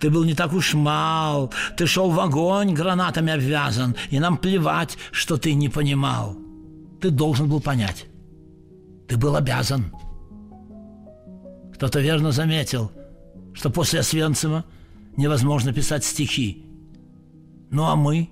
ты 0.00 0.10
был 0.10 0.24
не 0.24 0.34
так 0.34 0.52
уж 0.52 0.74
мал, 0.74 1.52
ты 1.76 1.86
шел 1.86 2.10
в 2.10 2.20
огонь 2.20 2.74
гранатами 2.74 3.32
обвязан, 3.32 3.96
и 4.10 4.18
нам 4.18 4.36
плевать, 4.36 4.96
что 5.12 5.36
ты 5.36 5.54
не 5.54 5.68
понимал. 5.68 6.36
Ты 7.00 7.10
должен 7.10 7.48
был 7.48 7.60
понять. 7.60 8.06
Ты 9.08 9.16
был 9.16 9.36
обязан. 9.36 9.92
Кто-то 11.80 12.00
верно 12.00 12.30
заметил, 12.30 12.92
что 13.54 13.70
после 13.70 14.00
Освенцима 14.00 14.66
невозможно 15.16 15.72
писать 15.72 16.04
стихи. 16.04 16.62
Ну 17.70 17.84
а 17.84 17.96
мы 17.96 18.28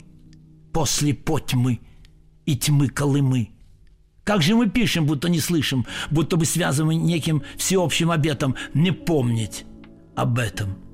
после 0.70 1.14
потьмы 1.14 1.80
и 2.44 2.58
тьмы 2.58 2.90
Колымы. 2.90 3.48
Как 4.22 4.42
же 4.42 4.54
мы 4.54 4.68
пишем, 4.68 5.06
будто 5.06 5.30
не 5.30 5.40
слышим, 5.40 5.86
будто 6.10 6.36
бы 6.36 6.44
связаны 6.44 6.94
неким 6.94 7.42
всеобщим 7.56 8.10
обетом 8.10 8.54
не 8.74 8.90
помнить 8.90 9.64
об 10.14 10.38
этом– 10.38 10.76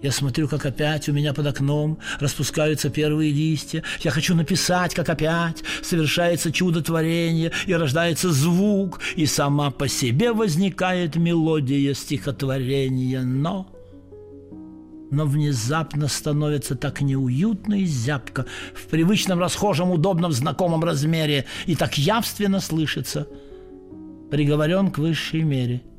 я 0.00 0.12
смотрю, 0.12 0.46
как 0.46 0.64
опять 0.64 1.08
у 1.08 1.12
меня 1.12 1.34
под 1.34 1.46
окном 1.46 1.98
распускаются 2.20 2.88
первые 2.88 3.32
листья. 3.32 3.82
Я 4.00 4.12
хочу 4.12 4.34
написать, 4.36 4.94
как 4.94 5.08
опять 5.08 5.64
совершается 5.82 6.52
чудотворение, 6.52 7.50
и 7.66 7.74
рождается 7.74 8.30
звук, 8.30 9.00
и 9.16 9.26
сама 9.26 9.70
по 9.70 9.88
себе 9.88 10.32
возникает 10.32 11.16
мелодия 11.16 11.94
стихотворения. 11.94 13.22
Но... 13.22 13.66
Но 15.10 15.24
внезапно 15.24 16.06
становится 16.06 16.76
так 16.76 17.00
неуютно 17.00 17.80
и 17.80 17.86
зябко 17.86 18.44
в 18.74 18.88
привычном, 18.88 19.40
расхожем, 19.40 19.90
удобном, 19.90 20.32
знакомом 20.32 20.84
размере 20.84 21.46
и 21.64 21.74
так 21.74 21.96
явственно 21.96 22.60
слышится. 22.60 23.26
Приговорен 24.30 24.90
к 24.90 24.98
высшей 24.98 25.42
мере– 25.42 25.82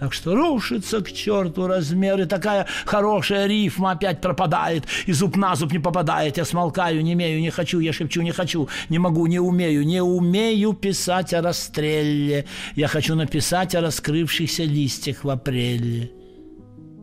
так 0.00 0.14
что 0.14 0.34
рушится 0.34 1.02
к 1.02 1.12
черту 1.12 1.66
размеры, 1.66 2.24
такая 2.24 2.66
хорошая 2.86 3.46
рифма 3.46 3.90
опять 3.90 4.22
пропадает, 4.22 4.86
и 5.04 5.12
зуб 5.12 5.36
на 5.36 5.54
зуб 5.54 5.72
не 5.72 5.78
попадает. 5.78 6.38
Я 6.38 6.46
смолкаю, 6.46 7.02
не 7.02 7.12
имею, 7.12 7.38
не 7.40 7.50
хочу, 7.50 7.80
я 7.80 7.92
шепчу, 7.92 8.22
не 8.22 8.32
хочу, 8.32 8.66
не 8.88 8.98
могу, 8.98 9.26
не 9.26 9.38
умею, 9.38 9.84
не 9.84 10.02
умею 10.02 10.72
писать 10.72 11.34
о 11.34 11.42
расстреле. 11.42 12.46
Я 12.76 12.88
хочу 12.88 13.14
написать 13.14 13.74
о 13.74 13.82
раскрывшихся 13.82 14.64
листьях 14.64 15.22
в 15.22 15.28
апреле. 15.28 16.10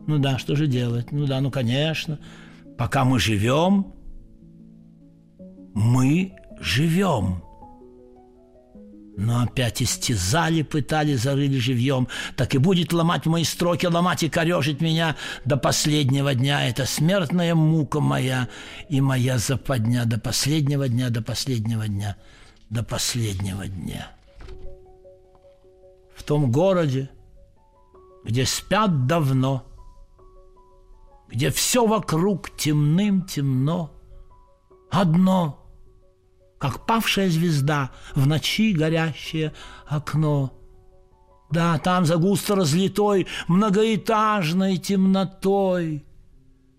Ну 0.08 0.18
да, 0.18 0.36
что 0.36 0.56
же 0.56 0.66
делать? 0.66 1.12
Ну 1.12 1.26
да, 1.26 1.40
ну 1.40 1.52
конечно. 1.52 2.18
Пока 2.76 3.04
мы 3.04 3.20
живем, 3.20 3.94
мы 5.72 6.32
живем. 6.60 7.44
Но 9.18 9.42
опять 9.42 9.82
истязали, 9.82 10.62
пытали, 10.62 11.16
зарыли 11.16 11.58
живьем. 11.58 12.06
Так 12.36 12.54
и 12.54 12.58
будет 12.58 12.92
ломать 12.92 13.26
мои 13.26 13.42
строки, 13.42 13.84
ломать 13.84 14.22
и 14.22 14.28
корежить 14.28 14.80
меня 14.80 15.16
до 15.44 15.56
последнего 15.56 16.36
дня. 16.36 16.68
Это 16.68 16.86
смертная 16.86 17.56
мука 17.56 17.98
моя 17.98 18.48
и 18.88 19.00
моя 19.00 19.38
западня 19.38 20.04
до 20.04 20.20
последнего 20.20 20.88
дня, 20.88 21.10
до 21.10 21.20
последнего 21.20 21.88
дня, 21.88 22.16
до 22.70 22.84
последнего 22.84 23.66
дня. 23.66 24.12
В 26.14 26.22
том 26.22 26.52
городе, 26.52 27.10
где 28.24 28.46
спят 28.46 29.08
давно, 29.08 29.66
где 31.26 31.50
все 31.50 31.84
вокруг 31.84 32.56
темным 32.56 33.22
темно, 33.26 33.90
одно— 34.92 35.64
как 36.58 36.86
павшая 36.86 37.30
звезда 37.30 37.90
в 38.14 38.26
ночи 38.26 38.72
горящее 38.72 39.52
окно. 39.86 40.52
Да, 41.50 41.78
там 41.78 42.04
за 42.04 42.16
густо 42.16 42.56
разлитой 42.56 43.26
многоэтажной 43.46 44.76
темнотой, 44.76 46.04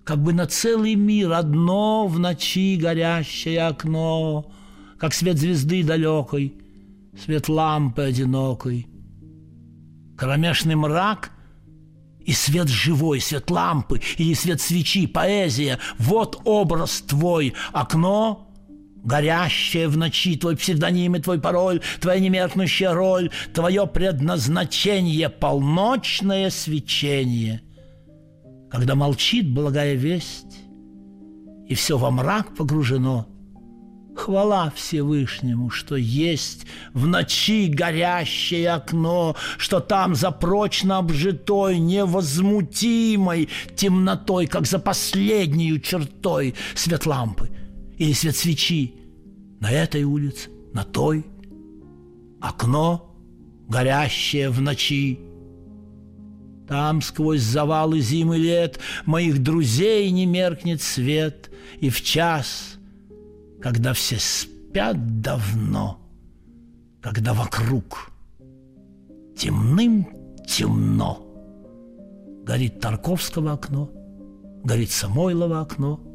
как 0.04 0.22
бы 0.22 0.34
на 0.34 0.46
целый 0.46 0.96
мир 0.96 1.34
одно 1.34 2.08
в 2.08 2.20
ночи 2.20 2.76
горящее 2.76 3.66
окно, 3.66 4.52
как 5.00 5.14
свет 5.14 5.40
звезды 5.40 5.84
далекой, 5.84 6.54
свет 7.24 7.50
лампы 7.50 8.04
одинокой. 8.04 8.88
Кромешный 10.18 10.76
мрак 10.76 11.32
и 12.20 12.34
свет 12.34 12.68
живой, 12.68 13.22
свет 13.22 13.50
лампы 13.50 14.02
или 14.18 14.34
свет 14.34 14.62
свечи, 14.62 15.08
поэзия— 15.08 15.80
вот 15.98 16.42
образ 16.44 17.02
твой, 17.02 17.54
окно— 17.72 18.46
горящее 19.04 19.88
в 19.88 19.98
ночи, 19.98 20.36
твой 20.38 20.56
псевдоним 20.56 21.16
и 21.16 21.20
твой 21.20 21.40
пароль, 21.40 21.82
твоя 22.00 22.20
немеркнущая 22.20 22.94
роль, 22.94 23.32
твое 23.54 23.88
предназначение, 23.88 25.30
полночное 25.30 26.50
свечение. 26.50 27.62
Когда 28.70 28.96
молчит 28.96 29.50
благая 29.50 29.96
весть, 29.96 30.60
и 31.68 31.76
все 31.76 31.98
во 31.98 32.12
мрак 32.12 32.56
погружено, 32.56 33.28
Хвала 34.16 34.70
Всевышнему, 34.76 35.70
что 35.70 35.96
есть 35.96 36.66
в 36.94 37.08
ночи 37.08 37.68
горящее 37.68 38.72
окно, 38.72 39.38
что 39.58 39.80
там 39.80 40.14
за 40.14 40.32
прочно 40.32 40.98
обжитой, 40.98 41.80
невозмутимой 41.80 43.48
темнотой, 43.78 44.48
как 44.48 44.68
за 44.68 44.78
последнюю 44.78 45.80
чертой 45.80 46.54
свет 46.76 47.06
лампы– 47.06 47.50
или 48.00 48.14
свет 48.14 48.36
свечи 48.36 48.96
на 49.60 49.70
этой 49.70 50.04
улице, 50.04 50.50
на 50.74 50.84
той. 50.84 51.26
Окно, 52.42 53.14
горящее 53.68 54.50
в 54.50 54.62
ночи. 54.62 55.20
Там 56.68 57.02
сквозь 57.02 57.42
завалы 57.42 58.00
зимы 58.00 58.38
лет 58.38 58.80
Моих 59.08 59.42
друзей 59.42 60.12
не 60.12 60.28
меркнет 60.28 60.84
свет, 60.84 61.50
И 61.80 61.90
в 61.90 62.04
час, 62.04 62.78
когда 63.60 63.94
все 63.94 64.18
спят 64.20 65.22
давно, 65.22 66.00
Когда 67.02 67.34
вокруг 67.34 68.12
темным 69.36 70.08
темно, 70.48 71.26
Горит 72.46 72.80
Тарковского 72.80 73.54
окно, 73.54 73.92
горит 74.64 74.92
Самойлова 74.92 75.62
окно— 75.62 76.00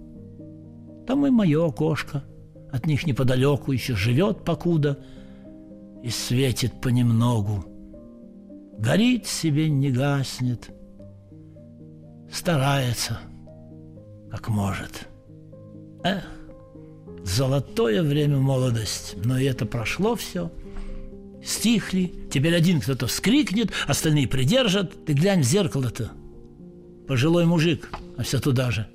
там 1.06 1.26
и 1.26 1.30
мое 1.30 1.66
окошко, 1.66 2.24
от 2.72 2.86
них 2.86 3.06
неподалеку 3.06 3.72
еще 3.72 3.94
живет 3.94 4.44
покуда 4.44 4.98
и 6.02 6.10
светит 6.10 6.80
понемногу. 6.80 7.64
Горит 8.78 9.26
себе, 9.26 9.68
не 9.68 9.90
гаснет, 9.90 10.70
старается, 12.30 13.18
как 14.30 14.48
может. 14.48 15.08
Эх, 16.02 16.24
золотое 17.24 18.02
время 18.02 18.38
молодость, 18.38 19.16
но 19.24 19.38
и 19.38 19.44
это 19.44 19.66
прошло 19.66 20.16
все. 20.16 20.50
Стихли, 21.44 22.12
теперь 22.32 22.54
один 22.54 22.80
кто-то 22.80 23.06
вскрикнет, 23.06 23.70
остальные 23.86 24.28
придержат. 24.28 25.04
Ты 25.04 25.12
глянь 25.12 25.42
в 25.42 25.46
зеркало-то. 25.46 26.10
Пожилой 27.06 27.44
мужик, 27.44 27.90
а 28.16 28.22
все 28.22 28.40
туда 28.40 28.70
же. 28.70 28.88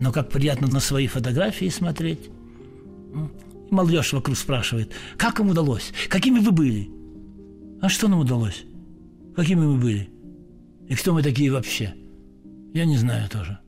Но 0.00 0.12
как 0.12 0.30
приятно 0.30 0.68
на 0.68 0.80
свои 0.80 1.06
фотографии 1.06 1.68
смотреть. 1.68 2.30
Молодежь 3.70 4.12
вокруг 4.12 4.36
спрашивает, 4.36 4.92
как 5.16 5.40
им 5.40 5.50
удалось, 5.50 5.92
какими 6.08 6.38
вы 6.38 6.52
были? 6.52 6.90
А 7.82 7.88
что 7.88 8.08
нам 8.08 8.20
удалось? 8.20 8.64
Какими 9.36 9.60
мы 9.60 9.76
были? 9.76 10.10
И 10.88 10.94
кто 10.94 11.12
мы 11.12 11.22
такие 11.22 11.52
вообще? 11.52 11.94
Я 12.72 12.84
не 12.84 12.96
знаю 12.96 13.28
тоже. 13.28 13.58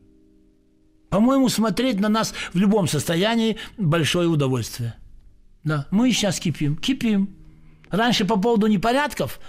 По-моему, 1.10 1.48
смотреть 1.48 2.00
на 2.00 2.08
нас 2.08 2.32
в 2.52 2.58
любом 2.58 2.86
состоянии 2.86 3.56
большое 3.76 4.28
удовольствие. 4.28 4.94
Да, 5.64 5.86
мы 5.90 6.12
сейчас 6.12 6.38
кипим, 6.38 6.76
кипим. 6.76 7.36
Раньше 7.90 8.24
по 8.24 8.38
поводу 8.38 8.68
непорядков, 8.68 9.40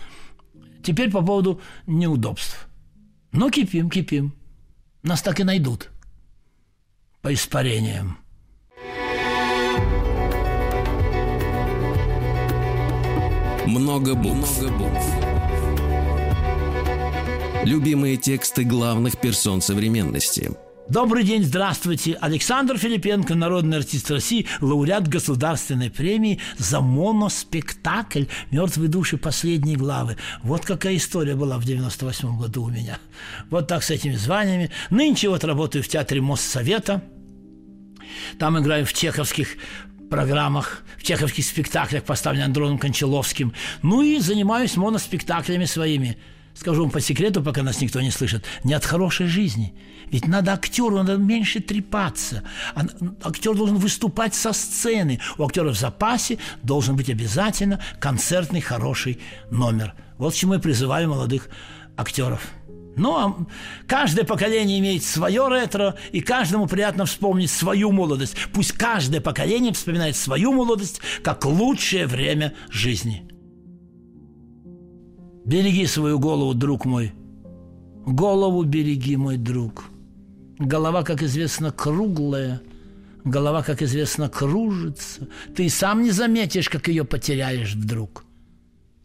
теперь 0.83 1.11
по 1.11 1.21
поводу 1.21 1.61
неудобств. 1.85 2.67
Но 3.31 3.51
кипим, 3.51 3.89
кипим. 3.89 4.33
Нас 5.03 5.21
так 5.21 5.39
и 5.39 5.43
найдут. 5.43 5.90
По 7.21 7.31
испарениям. 7.31 8.17
Много 13.67 14.15
букв. 14.15 14.59
Много 14.59 14.71
букв. 14.71 15.05
Любимые 17.63 18.17
тексты 18.17 18.63
главных 18.63 19.19
персон 19.19 19.61
современности. 19.61 20.51
Добрый 20.91 21.23
день, 21.23 21.45
здравствуйте. 21.45 22.17
Александр 22.19 22.77
Филипенко, 22.77 23.33
народный 23.33 23.77
артист 23.77 24.11
России, 24.11 24.45
лауреат 24.59 25.07
государственной 25.07 25.89
премии 25.89 26.41
за 26.57 26.81
моноспектакль 26.81 28.25
«Мертвые 28.51 28.89
души. 28.89 29.15
Последние 29.15 29.77
главы». 29.77 30.17
Вот 30.43 30.65
какая 30.65 30.97
история 30.97 31.35
была 31.35 31.59
в 31.59 31.63
98 31.63 32.37
году 32.37 32.63
у 32.65 32.69
меня. 32.69 32.99
Вот 33.49 33.69
так 33.69 33.83
с 33.83 33.89
этими 33.89 34.15
званиями. 34.15 34.69
Нынче 34.89 35.29
вот 35.29 35.45
работаю 35.45 35.81
в 35.81 35.87
театре 35.87 36.19
Моссовета. 36.19 37.01
Там 38.37 38.59
играю 38.59 38.85
в 38.85 38.91
чеховских 38.91 39.55
программах, 40.09 40.83
в 40.97 41.03
чеховских 41.03 41.45
спектаклях, 41.45 42.03
поставленных 42.03 42.47
Андроном 42.47 42.77
Кончаловским. 42.77 43.53
Ну 43.81 44.01
и 44.01 44.19
занимаюсь 44.19 44.75
моноспектаклями 44.75 45.63
своими. 45.63 46.17
Скажу 46.53 46.81
вам 46.81 46.91
по 46.91 47.01
секрету, 47.01 47.41
пока 47.41 47.63
нас 47.63 47.81
никто 47.81 48.01
не 48.01 48.11
слышит, 48.11 48.45
не 48.63 48.73
от 48.73 48.85
хорошей 48.85 49.27
жизни. 49.27 49.73
Ведь 50.11 50.27
надо 50.27 50.53
актеру, 50.53 50.97
надо 50.97 51.15
меньше 51.17 51.61
трепаться. 51.61 52.43
А 52.75 52.85
актер 53.23 53.55
должен 53.55 53.77
выступать 53.77 54.35
со 54.35 54.51
сцены. 54.51 55.19
У 55.37 55.45
актера 55.45 55.69
в 55.69 55.77
запасе 55.77 56.37
должен 56.63 56.95
быть 56.95 57.09
обязательно 57.09 57.79
концертный 57.99 58.61
хороший 58.61 59.19
номер. 59.49 59.93
Вот 60.17 60.33
к 60.33 60.35
чему 60.35 60.55
я 60.55 60.59
призываю 60.59 61.09
молодых 61.09 61.49
актеров. 61.95 62.41
Ну, 62.97 63.15
а 63.15 63.35
каждое 63.87 64.25
поколение 64.25 64.79
имеет 64.79 65.05
свое 65.05 65.47
ретро, 65.47 65.95
и 66.11 66.19
каждому 66.19 66.67
приятно 66.67 67.05
вспомнить 67.05 67.49
свою 67.49 67.91
молодость. 67.91 68.35
Пусть 68.53 68.73
каждое 68.73 69.21
поколение 69.21 69.71
вспоминает 69.73 70.17
свою 70.17 70.51
молодость 70.51 70.99
как 71.23 71.45
лучшее 71.45 72.05
время 72.05 72.53
жизни. 72.69 73.30
Береги 75.45 75.87
свою 75.87 76.19
голову, 76.19 76.53
друг 76.53 76.85
мой. 76.85 77.13
Голову 78.05 78.63
береги, 78.63 79.17
мой 79.17 79.37
друг. 79.37 79.85
Голова, 80.59 81.03
как 81.03 81.23
известно, 81.23 81.71
круглая. 81.71 82.61
Голова, 83.23 83.63
как 83.63 83.81
известно, 83.81 84.29
кружится. 84.29 85.27
Ты 85.55 85.69
сам 85.69 86.03
не 86.03 86.11
заметишь, 86.11 86.69
как 86.69 86.87
ее 86.87 87.03
потеряешь 87.03 87.75
вдруг. 87.75 88.25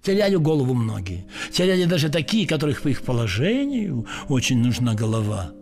Теряли 0.03 0.37
голову 0.37 0.75
многие. 0.75 1.27
Теряли 1.53 1.85
даже 1.85 2.09
такие, 2.09 2.47
которых 2.47 2.83
по 2.83 2.89
их 2.89 3.03
положению 3.03 4.07
очень 4.29 4.59
нужна 4.59 4.95
голова. 4.95 5.53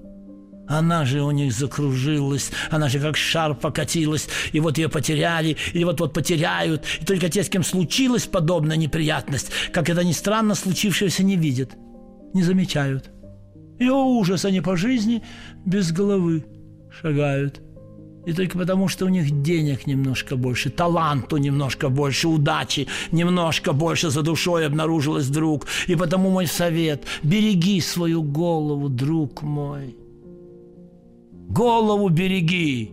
Она 0.67 1.05
же 1.05 1.23
у 1.23 1.31
них 1.31 1.53
закружилась, 1.53 2.51
она 2.71 2.89
же 2.89 2.99
как 2.99 3.17
шар 3.17 3.55
покатилась, 3.55 4.29
и 4.53 4.61
вот 4.61 4.79
ее 4.79 4.89
потеряли, 4.89 5.57
или 5.75 5.85
вот-вот 5.85 6.15
потеряют, 6.15 6.85
и 7.01 7.05
только 7.05 7.29
те, 7.29 7.43
с 7.43 7.49
кем 7.49 7.63
случилась 7.63 8.27
подобная 8.27 8.77
неприятность, 8.77 9.51
как 9.73 9.91
это 9.91 10.03
ни 10.05 10.13
странно, 10.13 10.55
случившегося 10.55 11.23
не 11.23 11.37
видят, 11.37 11.73
не 12.33 12.43
замечают. 12.43 13.11
И 13.79 13.89
о 13.89 14.05
ужас, 14.05 14.45
они 14.45 14.61
по 14.61 14.77
жизни 14.77 15.23
без 15.67 15.93
головы 15.93 16.45
шагают. 17.01 17.61
И 18.25 18.33
только 18.33 18.57
потому, 18.57 18.89
что 18.89 19.05
у 19.05 19.09
них 19.09 19.43
денег 19.43 19.87
немножко 19.87 20.37
больше, 20.37 20.71
таланту 20.71 21.37
немножко 21.37 21.91
больше, 21.91 22.29
удачи 22.29 22.87
немножко 23.13 23.75
больше 23.75 24.09
за 24.09 24.23
душой 24.23 24.67
обнаружилось 24.67 25.27
вдруг. 25.27 25.67
И 25.89 25.95
потому 25.95 26.31
мой 26.31 26.47
совет– 26.47 27.05
береги 27.23 27.83
свою 27.83 28.23
голову, 28.23 28.89
друг 28.89 29.43
мой. 29.43 29.95
Голову 31.49 32.09
береги, 32.09 32.93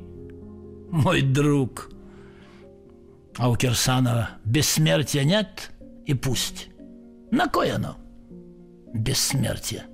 мой 0.92 1.22
друг. 1.22 1.90
А 3.38 3.50
у 3.50 3.56
Кирсанова 3.56 4.32
бессмертия 4.44 5.24
нет 5.24 5.72
и 6.06 6.14
пусть. 6.14 6.68
На 7.32 7.48
кой 7.48 7.72
оно? 7.72 7.98
Бессмертие. 8.94 9.86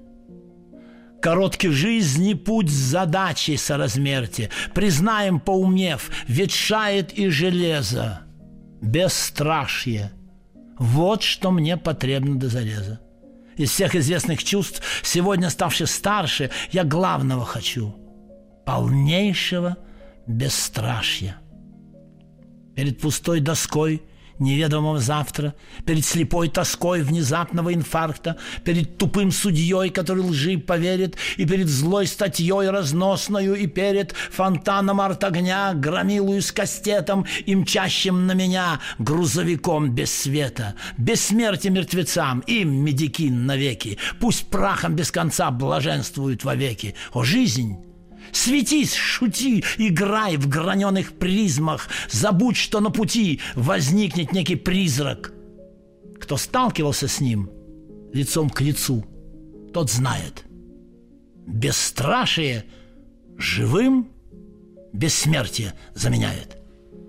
Короткий 1.21 1.69
жизни 1.69 2.33
путь 2.33 2.69
с 2.69 2.73
задачей 2.73 3.57
соразмерьте. 3.57 4.49
Признаем, 4.73 5.39
поумев, 5.39 6.09
ветшает 6.27 7.13
и 7.17 7.29
железо. 7.29 8.21
Бесстрашье. 8.81 10.11
Вот 10.79 11.21
что 11.21 11.51
мне 11.51 11.77
потребно 11.77 12.39
до 12.39 12.49
зареза. 12.49 12.99
Из 13.55 13.71
всех 13.71 13.95
известных 13.95 14.43
чувств, 14.43 14.81
сегодня 15.03 15.49
ставших 15.49 15.89
старше, 15.89 16.49
я 16.71 16.83
главного 16.83 17.45
хочу– 17.45 17.95
полнейшего 18.67 19.77
бесстрашья. 20.27 21.37
Перед 22.75 22.99
пустой 22.99 23.39
доской– 23.39 24.03
неведомого 24.39 24.99
завтра, 24.99 25.55
перед 25.85 26.05
слепой 26.05 26.49
тоской 26.49 27.01
внезапного 27.01 27.73
инфаркта, 27.73 28.37
перед 28.63 28.97
тупым 28.97 29.31
судьей, 29.31 29.89
который 29.89 30.23
лжи 30.23 30.57
поверит, 30.57 31.15
и 31.37 31.45
перед 31.45 31.67
злой 31.67 32.07
статьей 32.07 32.69
разносною, 32.69 33.55
и 33.55 33.67
перед 33.67 34.11
фонтаном 34.11 35.01
арт 35.01 35.23
огня, 35.23 35.73
громилую 35.73 36.41
с 36.41 36.51
кастетом 36.51 37.25
и 37.45 37.55
мчащим 37.55 38.27
на 38.27 38.33
меня 38.33 38.79
грузовиком 38.99 39.95
без 39.95 40.13
света. 40.13 40.75
без 40.97 41.21
смерти 41.21 41.69
мертвецам, 41.69 42.41
им 42.41 42.83
медикин 42.83 43.45
навеки, 43.45 43.97
пусть 44.19 44.47
прахом 44.47 44.95
без 44.95 45.11
конца 45.11 45.51
блаженствуют 45.51 46.43
вовеки. 46.43 46.95
О, 47.13 47.23
жизнь! 47.23 47.86
Светись, 48.31 48.93
шути, 48.93 49.63
играй 49.77 50.37
в 50.37 50.47
граненых 50.47 51.13
призмах, 51.13 51.89
забудь, 52.09 52.57
что 52.57 52.79
на 52.79 52.89
пути 52.89 53.39
возникнет 53.55 54.31
некий 54.31 54.55
призрак. 54.55 55.33
Кто 56.19 56.37
сталкивался 56.37 57.07
с 57.07 57.19
ним 57.19 57.49
лицом 58.13 58.49
к 58.49 58.61
лицу, 58.61 59.05
тот 59.73 59.91
знает. 59.91 60.43
Бесстрашие 61.45 62.65
живым 63.37 64.09
бессмертие 64.93 65.73
заменяет. 65.93 66.57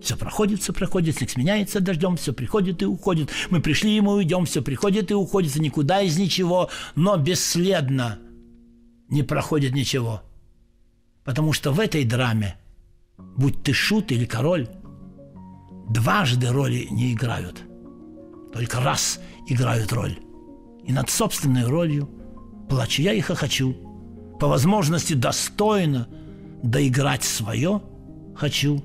Все 0.03 0.17
проходит, 0.17 0.63
все 0.63 0.73
проходит, 0.73 1.17
снег 1.17 1.31
сменяется 1.31 1.81
дождем, 1.81 2.17
все 2.17 2.33
приходит 2.33 2.83
и 2.83 2.87
уходит. 2.87 3.31
Мы 3.51 3.61
пришли, 3.61 3.97
и 3.97 4.01
уйдем, 4.01 4.45
все 4.45 4.63
приходит 4.63 5.11
и 5.11 5.15
уходит, 5.15 5.57
никуда 5.57 6.03
из 6.03 6.17
ничего, 6.19 6.71
но 6.95 7.17
бесследно 7.17 8.21
не 9.09 9.25
проходит 9.25 9.75
ничего– 9.75 10.23
Потому 11.29 11.53
что 11.53 11.73
в 11.73 11.79
этой 11.79 12.05
драме, 12.07 12.57
будь 13.37 13.63
ты 13.63 13.75
шут 13.75 14.13
или 14.13 14.25
король, 14.25 14.67
дважды 15.91 16.49
роли 16.49 16.89
не 16.91 17.13
играют. 17.13 17.65
Только 18.51 18.81
раз 18.81 19.21
играют 19.47 19.93
роль. 19.93 20.19
И 20.85 20.91
над 20.91 21.11
собственной 21.11 21.67
ролью 21.67 22.09
плачу 22.71 23.03
я 23.03 23.13
и 23.13 23.21
хохочу. 23.21 23.77
По 24.41 24.49
возможности 24.49 25.13
достойно 25.13 26.09
доиграть 26.63 27.25
свое 27.25 27.83
хочу. 28.35 28.83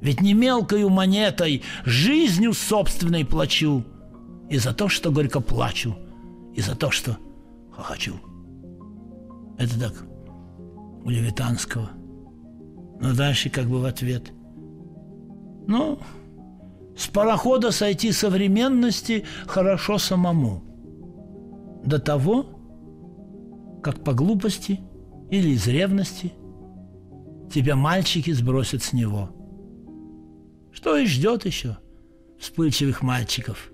Ведь 0.00 0.20
не 0.20 0.34
мелкою 0.34 0.88
монетой, 0.88 1.62
жизнью 1.84 2.54
собственной 2.54 3.24
плачу. 3.24 3.84
И 4.50 4.58
за 4.58 4.74
то, 4.74 4.88
что 4.88 5.12
горько 5.12 5.38
плачу, 5.38 5.96
и 6.56 6.60
за 6.60 6.74
то, 6.74 6.90
что 6.90 7.18
хохочу. 7.70 8.14
Это 9.58 9.78
так 9.78 10.07
у 11.04 11.10
Левитанского. 11.10 11.90
Но 13.00 13.14
дальше 13.14 13.50
как 13.50 13.66
бы 13.66 13.80
в 13.80 13.84
ответ. 13.84 14.32
Ну, 15.66 15.98
с 16.96 17.06
парохода 17.08 17.70
сойти 17.70 18.12
современности 18.12 19.24
хорошо 19.46 19.98
самому. 19.98 20.62
До 21.84 21.98
того, 21.98 22.46
как 23.82 24.02
по 24.02 24.12
глупости 24.12 24.80
или 25.30 25.50
из 25.50 25.66
ревности 25.68 26.32
тебя 27.52 27.76
мальчики 27.76 28.32
сбросят 28.32 28.82
с 28.82 28.92
него. 28.92 29.30
Что 30.72 30.96
и 30.96 31.06
ждет 31.06 31.46
еще 31.46 31.78
вспыльчивых 32.38 33.02
мальчиков? 33.02 33.70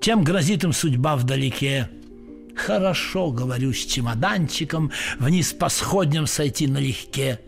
Чем 0.00 0.24
грозит 0.24 0.64
им 0.64 0.72
судьба 0.72 1.16
вдалеке– 1.16 1.90
Хорошо, 2.66 3.30
говорю, 3.30 3.72
с 3.72 3.78
чемоданчиком 3.78 4.92
вниз 5.18 5.52
по 5.52 5.68
сходням 5.68 6.26
сойти 6.26 6.66
налегке. 6.66 7.40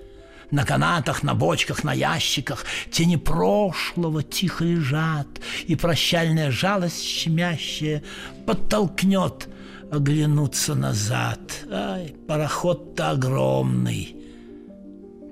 На 0.51 0.64
канатах, 0.64 1.22
на 1.22 1.35
бочках, 1.35 1.83
на 1.83 1.94
ящиках 1.94 2.66
Тени 2.90 3.16
прошлого 3.16 4.22
тихо 4.22 4.64
лежат, 4.64 5.27
И 5.66 5.77
прощальная 5.77 6.51
жалость 6.51 7.03
щемящая 7.03 8.03
Подтолкнет 8.46 9.48
оглянуться 9.90 10.75
назад. 10.75 11.40
Ай, 11.70 12.14
пароход-то 12.27 13.11
огромный, 13.11 14.16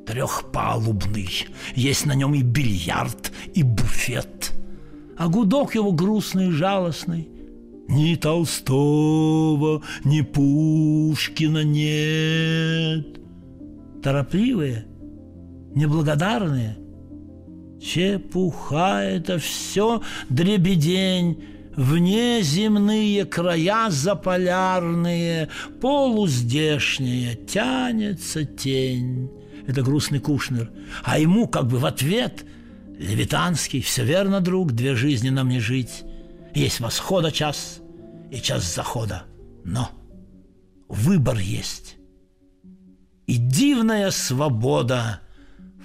трехпалубный. 0.07 1.47
Есть 1.75 2.05
на 2.05 2.13
нем 2.13 2.35
и 2.35 2.43
бильярд, 2.43 3.33
и 3.55 3.63
буфет. 3.63 4.53
А 5.17 5.29
гудок 5.29 5.75
его 5.75 5.93
грустный 5.93 6.51
жалостный. 6.51 7.40
Ни 7.91 8.15
Толстого, 8.15 9.83
ни 10.05 10.21
Пушкина 10.21 11.65
нет. 11.65 13.21
Торопливые, 14.01 14.87
неблагодарные. 15.75 16.79
Чепуха 17.83 19.03
это 19.03 19.39
все 19.39 20.03
дребедень, 20.29 21.43
Внеземные 21.77 23.25
края 23.25 23.91
заполярные, 23.91 25.49
полуздешние, 25.81 27.37
тянется 27.37 28.45
тень. 28.45 29.31
Это 29.67 29.83
грустный 29.83 30.19
Кушнер. 30.19 30.71
А 31.05 31.19
ему 31.19 31.47
как 31.47 31.69
бы 31.69 31.79
в 31.79 31.87
ответ 31.87 32.45
Левитанский, 32.99 33.81
все 33.81 34.05
верно, 34.05 34.41
друг, 34.41 34.73
две 34.73 34.95
жизни 34.95 35.31
нам 35.31 35.49
не 35.49 35.61
жить. 35.61 36.03
Есть 36.55 36.81
восхода 36.81 37.33
час 37.33 37.80
и 38.31 38.41
час 38.41 38.75
захода. 38.75 39.25
Но 39.65 39.91
выбор 40.89 41.39
есть. 41.39 41.97
И 43.27 43.37
дивная 43.37 44.11
свобода 44.11 45.21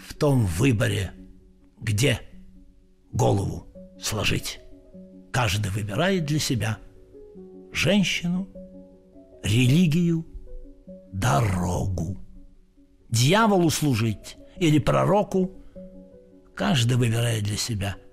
в 0.08 0.14
том 0.14 0.46
выборе, 0.46 1.12
где 1.80 2.20
голову 3.12 3.68
сложить. 4.02 4.60
Каждый 5.32 5.72
выбирает 5.72 6.26
для 6.26 6.40
себя 6.40 6.80
женщину, 7.72 8.48
религию, 9.44 10.26
дорогу. 11.12 12.18
Дьяволу 13.10 13.70
служить 13.70 14.38
или 14.58 14.80
пророку 14.80 15.52
каждый 16.56 16.98
выбирает 16.98 17.44
для 17.44 17.58
себя– 17.58 17.98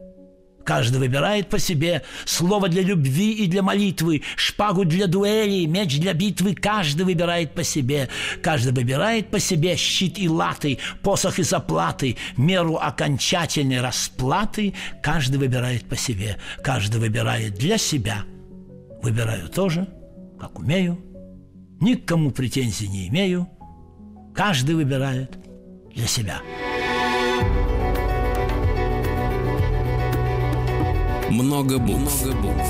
Каждый 0.65 0.99
выбирает 0.99 1.49
по 1.49 1.59
себе 1.59 2.03
слово 2.25 2.69
для 2.69 2.83
любви 2.83 3.33
и 3.33 3.47
для 3.47 3.63
молитвы, 3.63 4.23
шпагу 4.37 4.85
для 4.85 5.07
дуэли, 5.07 5.67
меч 5.67 5.99
для 5.99 6.13
битвы. 6.13 6.55
Каждый 6.55 7.05
выбирает 7.05 7.53
по 7.53 7.65
себе. 7.65 8.09
Каждый 8.43 8.73
выбирает 8.73 9.31
по 9.31 9.39
себе 9.39 9.77
щит 9.77 10.19
и 10.19 10.29
латы, 10.29 10.79
посох 11.03 11.39
и 11.39 11.43
заплаты, 11.43 12.17
меру 12.37 12.77
окончательной 12.77 13.81
расплаты. 13.81 14.75
Каждый 15.03 15.37
выбирает 15.37 15.85
по 15.85 15.97
себе. 15.97 16.39
Каждый 16.63 17.01
выбирает 17.01 17.55
для 17.55 17.79
себя. 17.79 18.25
Выбираю 19.03 19.49
тоже, 19.49 19.89
как 20.41 20.59
умею. 20.59 20.99
Никому 21.81 22.31
претензий 22.31 22.89
не 22.89 23.09
имею. 23.09 23.49
Каждый 24.35 24.77
выбирает 24.77 25.37
для 25.95 26.07
себя. 26.07 26.41
Много 31.31 31.79
букв. 31.79 32.25
Много 32.25 32.37
букв. 32.41 32.69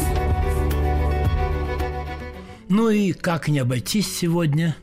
Ну 2.68 2.88
и 2.88 3.12
как 3.12 3.48
не 3.48 3.58
обойтись 3.58 4.16
сегодня 4.16 4.76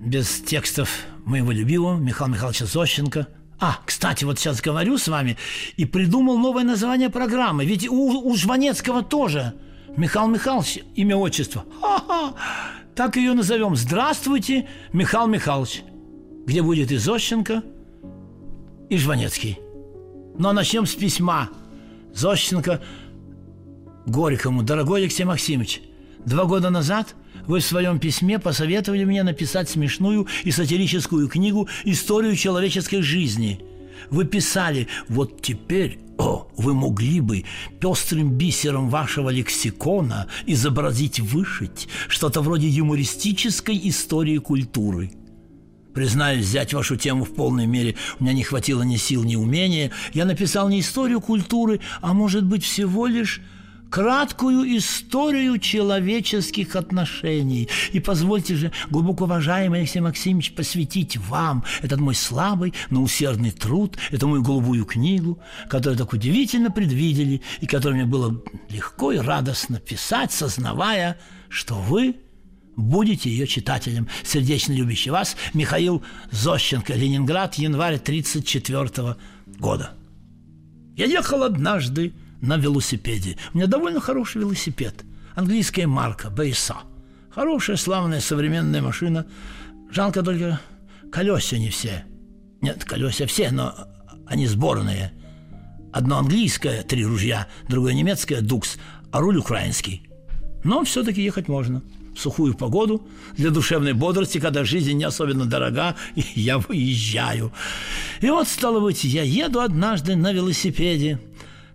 без 0.00 0.40
текстов 0.40 0.90
моего 1.24 1.50
любимого 1.50 1.96
Михаила 1.96 2.32
Михайловича 2.32 2.66
Зощенко. 2.66 3.28
А, 3.58 3.78
кстати, 3.84 4.24
вот 4.24 4.38
сейчас 4.38 4.60
говорю 4.60 4.98
с 4.98 5.08
вами 5.08 5.36
и 5.76 5.86
придумал 5.86 6.38
новое 6.38 6.64
название 6.64 7.10
программы. 7.10 7.64
Ведь 7.64 7.88
у, 7.88 8.28
у 8.28 8.36
Жванецкого 8.36 9.02
тоже 9.02 9.54
Михаил 9.96 10.28
Михайлович, 10.28 10.80
имя 10.94 11.16
отчество. 11.16 11.64
Ха-ха! 11.80 12.34
Так 12.94 13.16
ее 13.16 13.32
назовем. 13.32 13.74
Здравствуйте, 13.74 14.68
Михаил 14.92 15.26
Михайлович. 15.26 15.82
Где 16.46 16.62
будет 16.62 16.92
и 16.92 16.96
Зощенко, 16.96 17.62
и 18.90 18.96
Жванецкий. 18.98 19.58
Но 20.38 20.52
начнем 20.52 20.84
с 20.86 20.94
письма– 20.94 21.48
Зощенко 22.14 22.80
Горькому. 24.06 24.62
Дорогой 24.62 25.02
Алексей 25.02 25.24
Максимович, 25.24 25.80
два 26.24 26.44
года 26.44 26.70
назад 26.70 27.14
вы 27.46 27.60
в 27.60 27.64
своем 27.64 27.98
письме 27.98 28.38
посоветовали 28.38 29.04
мне 29.04 29.22
написать 29.22 29.68
смешную 29.68 30.26
и 30.44 30.50
сатирическую 30.50 31.28
книгу 31.28 31.68
«Историю 31.84 32.36
человеческой 32.36 33.02
жизни». 33.02 33.60
Вы 34.10 34.24
писали 34.24 34.88
«Вот 35.08 35.40
теперь 35.42 35.98
о, 36.18 36.46
вы 36.56 36.74
могли 36.74 37.20
бы 37.20 37.44
пестрым 37.80 38.30
бисером 38.32 38.88
вашего 38.88 39.30
лексикона 39.30 40.28
изобразить, 40.46 41.18
вышить 41.18 41.88
что-то 42.08 42.40
вроде 42.40 42.68
юмористической 42.68 43.80
истории 43.88 44.38
культуры». 44.38 45.10
Признаюсь, 45.94 46.46
взять 46.46 46.74
вашу 46.74 46.96
тему 46.96 47.24
в 47.24 47.34
полной 47.34 47.66
мере 47.66 47.94
у 48.18 48.24
меня 48.24 48.34
не 48.34 48.42
хватило 48.42 48.82
ни 48.82 48.96
сил, 48.96 49.22
ни 49.22 49.36
умения. 49.36 49.92
Я 50.12 50.24
написал 50.24 50.68
не 50.68 50.80
историю 50.80 51.20
культуры, 51.20 51.80
а, 52.00 52.12
может 52.12 52.44
быть, 52.44 52.64
всего 52.64 53.06
лишь 53.06 53.40
краткую 53.90 54.76
историю 54.76 55.56
человеческих 55.58 56.74
отношений. 56.74 57.68
И 57.92 58.00
позвольте 58.00 58.56
же, 58.56 58.72
глубоко 58.90 59.22
уважаемый 59.22 59.78
Алексей 59.78 60.00
Максимович, 60.00 60.54
посвятить 60.54 61.16
вам 61.16 61.62
этот 61.80 62.00
мой 62.00 62.16
слабый, 62.16 62.74
но 62.90 63.00
усердный 63.00 63.52
труд, 63.52 63.96
эту 64.10 64.26
мою 64.26 64.42
голубую 64.42 64.84
книгу, 64.84 65.38
которую 65.70 65.96
так 65.96 66.12
удивительно 66.12 66.72
предвидели 66.72 67.40
и 67.60 67.66
которую 67.66 67.98
мне 67.98 68.04
было 68.04 68.42
легко 68.68 69.12
и 69.12 69.18
радостно 69.18 69.78
писать, 69.78 70.32
сознавая, 70.32 71.16
что 71.48 71.76
вы 71.76 72.16
будете 72.76 73.30
ее 73.30 73.46
читателем. 73.46 74.08
Сердечно 74.22 74.72
любящий 74.72 75.10
вас 75.10 75.36
Михаил 75.52 76.02
Зощенко, 76.30 76.94
Ленинград, 76.94 77.54
январь 77.54 77.96
1934 77.96 79.16
года. 79.58 79.90
Я 80.96 81.06
ехал 81.06 81.42
однажды 81.42 82.14
на 82.40 82.56
велосипеде. 82.56 83.36
У 83.52 83.58
меня 83.58 83.66
довольно 83.66 84.00
хороший 84.00 84.40
велосипед. 84.42 85.04
Английская 85.34 85.86
марка, 85.86 86.30
Бейса. 86.30 86.76
Хорошая, 87.30 87.76
славная, 87.76 88.20
современная 88.20 88.82
машина. 88.82 89.26
Жалко 89.90 90.22
только 90.22 90.60
колеса 91.10 91.58
не 91.58 91.70
все. 91.70 92.04
Нет, 92.60 92.84
колеса 92.84 93.26
все, 93.26 93.50
но 93.50 93.74
они 94.26 94.46
сборные. 94.46 95.12
Одно 95.92 96.18
английское, 96.18 96.82
три 96.82 97.04
ружья, 97.04 97.48
другое 97.68 97.94
немецкое, 97.94 98.40
дукс, 98.40 98.78
а 99.12 99.20
руль 99.20 99.38
украинский. 99.38 100.08
Но 100.64 100.82
все-таки 100.84 101.22
ехать 101.22 101.48
можно 101.48 101.82
сухую 102.16 102.54
погоду, 102.54 103.06
для 103.36 103.50
душевной 103.50 103.92
бодрости, 103.92 104.38
когда 104.38 104.64
жизнь 104.64 104.92
не 104.92 105.04
особенно 105.04 105.46
дорога, 105.46 105.96
и 106.14 106.24
я 106.34 106.58
выезжаю. 106.58 107.52
И 108.20 108.28
вот, 108.28 108.48
стало 108.48 108.80
быть, 108.80 109.04
я 109.04 109.22
еду 109.22 109.60
однажды 109.60 110.16
на 110.16 110.32
велосипеде, 110.32 111.20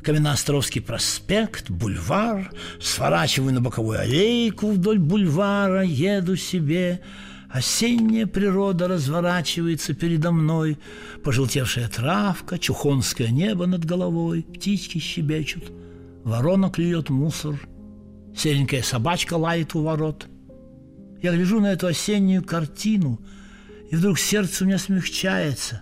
Каменноостровский 0.02 0.82
проспект, 0.82 1.70
бульвар, 1.70 2.52
сворачиваю 2.82 3.54
на 3.54 3.60
боковую 3.60 4.00
аллейку 4.00 4.72
вдоль 4.72 4.98
бульвара, 4.98 5.84
еду 5.84 6.38
себе. 6.38 7.02
Осенняя 7.50 8.26
природа 8.26 8.88
разворачивается 8.88 9.94
передо 9.94 10.32
мной, 10.32 10.78
пожелтевшая 11.24 11.90
травка, 11.90 12.58
чухонское 12.60 13.30
небо 13.30 13.66
над 13.66 13.84
головой, 13.84 14.44
птички 14.44 15.00
щебечут, 15.00 15.72
ворона 16.24 16.70
клюет 16.70 17.10
мусор– 17.10 17.60
Серенькая 18.40 18.84
собачка 18.84 19.34
лает 19.34 19.76
у 19.76 19.82
ворот. 19.82 20.28
Я 21.22 21.34
гляжу 21.36 21.60
на 21.60 21.74
эту 21.74 21.88
осеннюю 21.88 22.42
картину, 22.42 23.20
и 23.92 23.98
вдруг 23.98 24.18
сердце 24.18 24.64
у 24.64 24.68
меня 24.68 24.78
смягчается. 24.78 25.82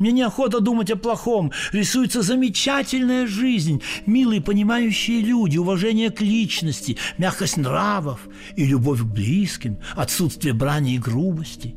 Мне 0.00 0.10
неохота 0.10 0.58
думать 0.58 0.90
о 0.90 0.96
плохом. 0.96 1.52
Рисуется 1.70 2.22
замечательная 2.22 3.28
жизнь, 3.28 3.82
милые 4.04 4.42
понимающие 4.42 5.20
люди, 5.20 5.58
уважение 5.58 6.10
к 6.10 6.20
личности, 6.20 6.96
мягкость 7.18 7.56
нравов 7.56 8.28
и 8.56 8.64
любовь 8.64 9.02
к 9.02 9.04
близким, 9.04 9.78
отсутствие 9.94 10.54
брани 10.54 10.96
и 10.96 10.98
грубости. 10.98 11.76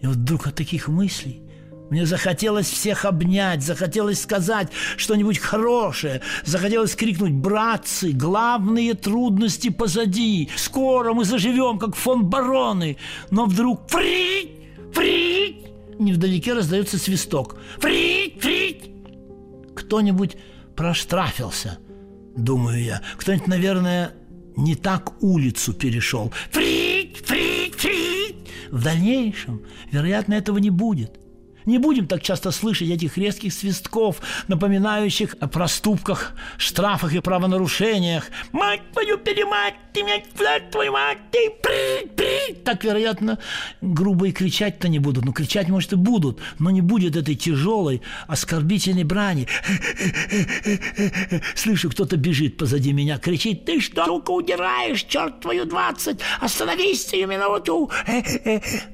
И 0.00 0.06
вдруг 0.06 0.46
от 0.46 0.54
таких 0.54 0.88
мыслей 0.88 1.42
мне 1.90 2.04
захотелось 2.04 2.68
всех 2.68 3.04
обнять, 3.04 3.62
захотелось 3.62 4.20
сказать 4.20 4.68
что-нибудь 4.96 5.38
хорошее, 5.38 6.20
захотелось 6.44 6.96
крикнуть 6.96 7.32
«Братцы, 7.32 8.10
главные 8.10 8.94
трудности 8.94 9.68
позади! 9.68 10.48
Скоро 10.56 11.12
мы 11.12 11.24
заживем, 11.24 11.78
как 11.78 11.94
фон 11.94 12.24
бароны!» 12.24 12.96
Но 13.30 13.46
вдруг 13.46 13.88
«Фрить! 13.88 14.50
Фрить!» 14.92 15.66
Невдалеке 15.98 16.54
раздается 16.54 16.98
свисток 16.98 17.56
«Фрить! 17.78 18.40
Фрить!» 18.40 18.90
Кто-нибудь 19.76 20.36
проштрафился, 20.74 21.78
думаю 22.36 22.82
я. 22.82 23.02
Кто-нибудь, 23.16 23.46
наверное, 23.46 24.12
не 24.56 24.74
так 24.74 25.22
улицу 25.22 25.72
перешел. 25.72 26.32
«Фрить! 26.50 27.24
Фрить! 27.24 27.74
Фрить!» 27.76 28.36
В 28.72 28.82
дальнейшем, 28.82 29.62
вероятно, 29.92 30.34
этого 30.34 30.58
не 30.58 30.70
будет– 30.70 31.20
Не 31.66 31.78
будем 31.78 32.06
так 32.06 32.22
часто 32.22 32.52
слышать 32.52 32.88
этих 32.88 33.18
резких 33.18 33.52
свистков, 33.52 34.20
напоминающих 34.46 35.34
о 35.40 35.48
проступках, 35.48 36.32
штрафах 36.58 37.12
и 37.12 37.20
правонарушениях. 37.20 38.28
«Мать 38.52 38.82
твою 38.92 39.18
перемать, 39.18 39.74
ты 39.92 40.04
меня, 40.04 40.22
твою 40.70 40.92
мать, 40.92 41.18
ты 41.32 41.50
при, 41.60 42.06
при!» 42.14 42.54
Так, 42.54 42.84
вероятно, 42.84 43.38
грубо 43.80 44.28
и 44.28 44.32
кричать-то 44.32 44.88
не 44.88 45.00
будут. 45.00 45.24
Ну, 45.24 45.32
кричать, 45.32 45.68
может, 45.68 45.92
и 45.92 45.96
будут, 45.96 46.40
но 46.60 46.70
не 46.70 46.80
будет 46.80 47.16
этой 47.16 47.34
тяжелой, 47.34 48.00
оскорбительной 48.28 49.04
брани. 49.04 49.48
Слышу, 51.56 51.90
кто-то 51.90 52.16
бежит 52.16 52.56
позади 52.56 52.92
меня, 52.92 53.18
кричит, 53.18 53.64
«Ты 53.64 53.80
что, 53.80 54.04
сука, 54.04 54.30
удираешь, 54.30 55.02
черт 55.02 55.40
твою 55.40 55.64
двадцать! 55.64 56.20
Остановись 56.40 57.06
сию 57.08 57.26
минуту!» 57.26 57.90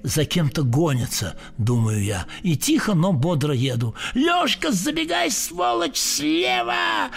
За 0.02 0.24
кем-то 0.24 0.62
гонятся, 0.62 1.38
думаю 1.58 2.02
я, 2.02 2.26
и 2.42 2.56
тихо, 2.62 2.94
но 2.94 3.12
бодро 3.12 3.52
еду. 3.52 3.94
«Лешка, 4.14 4.72
забегай, 4.72 5.30
сволочь, 5.30 5.98
слева!» 5.98 7.10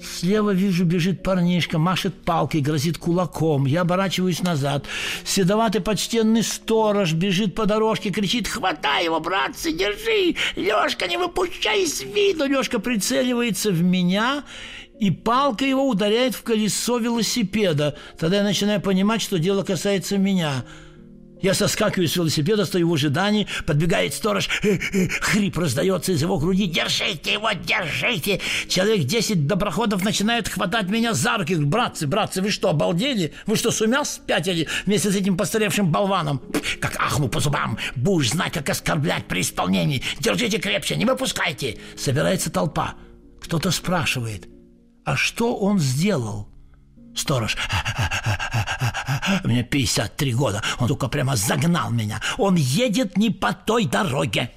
Слева 0.00 0.50
вижу, 0.50 0.84
бежит 0.84 1.22
парнишка, 1.22 1.78
машет 1.78 2.14
палкой, 2.24 2.60
грозит 2.60 2.98
кулаком. 2.98 3.64
Я 3.64 3.82
оборачиваюсь 3.82 4.42
назад. 4.42 4.84
Седоватый 5.24 5.80
почтенный 5.80 6.42
сторож 6.42 7.12
бежит 7.12 7.54
по 7.54 7.64
дорожке, 7.64 8.10
кричит 8.10 8.46
«Хватай 8.48 9.04
его, 9.04 9.20
братцы, 9.20 9.72
держи! 9.72 10.36
Лешка, 10.56 11.06
не 11.06 11.16
выпущай 11.16 11.84
из 11.84 12.02
виду!» 12.02 12.44
Лешка 12.44 12.80
прицеливается 12.80 13.70
в 13.70 13.82
меня, 13.82 14.44
и 15.00 15.10
палка 15.10 15.64
его 15.64 15.88
ударяет 15.88 16.34
в 16.34 16.42
колесо 16.42 16.98
велосипеда. 16.98 17.96
Тогда 18.18 18.38
я 18.38 18.42
начинаю 18.42 18.80
понимать, 18.80 19.22
что 19.22 19.38
дело 19.38 19.62
касается 19.62 20.18
меня– 20.18 20.64
я 21.44 21.52
соскакиваю 21.52 22.08
с 22.08 22.16
велосипеда, 22.16 22.64
стою 22.64 22.88
в 22.88 22.94
ожидании, 22.94 23.46
подбегает 23.66 24.14
сторож, 24.14 24.48
хрип 24.48 25.58
раздается 25.58 26.12
из 26.12 26.22
его 26.22 26.38
груди. 26.38 26.66
«Держите 26.66 27.34
его, 27.34 27.50
держите!» 27.52 28.40
Человек 28.66 29.04
десять 29.04 29.46
доброходов 29.46 30.02
начинают 30.02 30.48
хватать 30.48 30.88
меня 30.88 31.12
за 31.12 31.36
руки. 31.36 31.54
«Братцы, 31.54 32.06
братцы, 32.06 32.40
вы 32.40 32.50
что, 32.50 32.70
обалдели? 32.70 33.34
Вы 33.44 33.56
что, 33.56 33.70
с 33.70 33.82
ума 33.82 34.06
спятили 34.06 34.66
вместе 34.86 35.10
с 35.10 35.16
этим 35.16 35.36
постаревшим 35.36 35.92
болваном?» 35.92 36.40
Как 36.80 36.96
ахну 36.98 37.28
по 37.28 37.40
зубам, 37.40 37.76
будешь 37.94 38.30
знать, 38.30 38.54
как 38.54 38.70
оскорблять 38.70 39.26
при 39.26 39.42
исполнении. 39.42 40.02
Держите 40.20 40.58
крепче, 40.58 40.96
не 40.96 41.04
выпускайте. 41.04 41.76
Собирается 41.94 42.50
толпа. 42.50 42.94
Кто-то 43.42 43.70
спрашивает, 43.70 44.48
а 45.04 45.14
что 45.14 45.54
он 45.54 45.78
сделал? 45.78 46.53
Сторож. 47.14 47.56
Мне 49.44 49.62
53 49.62 50.34
года. 50.34 50.62
Он 50.78 50.88
только 50.88 51.08
прямо 51.08 51.36
загнал 51.36 51.90
меня. 51.90 52.20
Он 52.38 52.56
едет 52.56 53.16
не 53.16 53.30
по 53.30 53.52
той 53.52 53.86
дороге. 53.86 54.50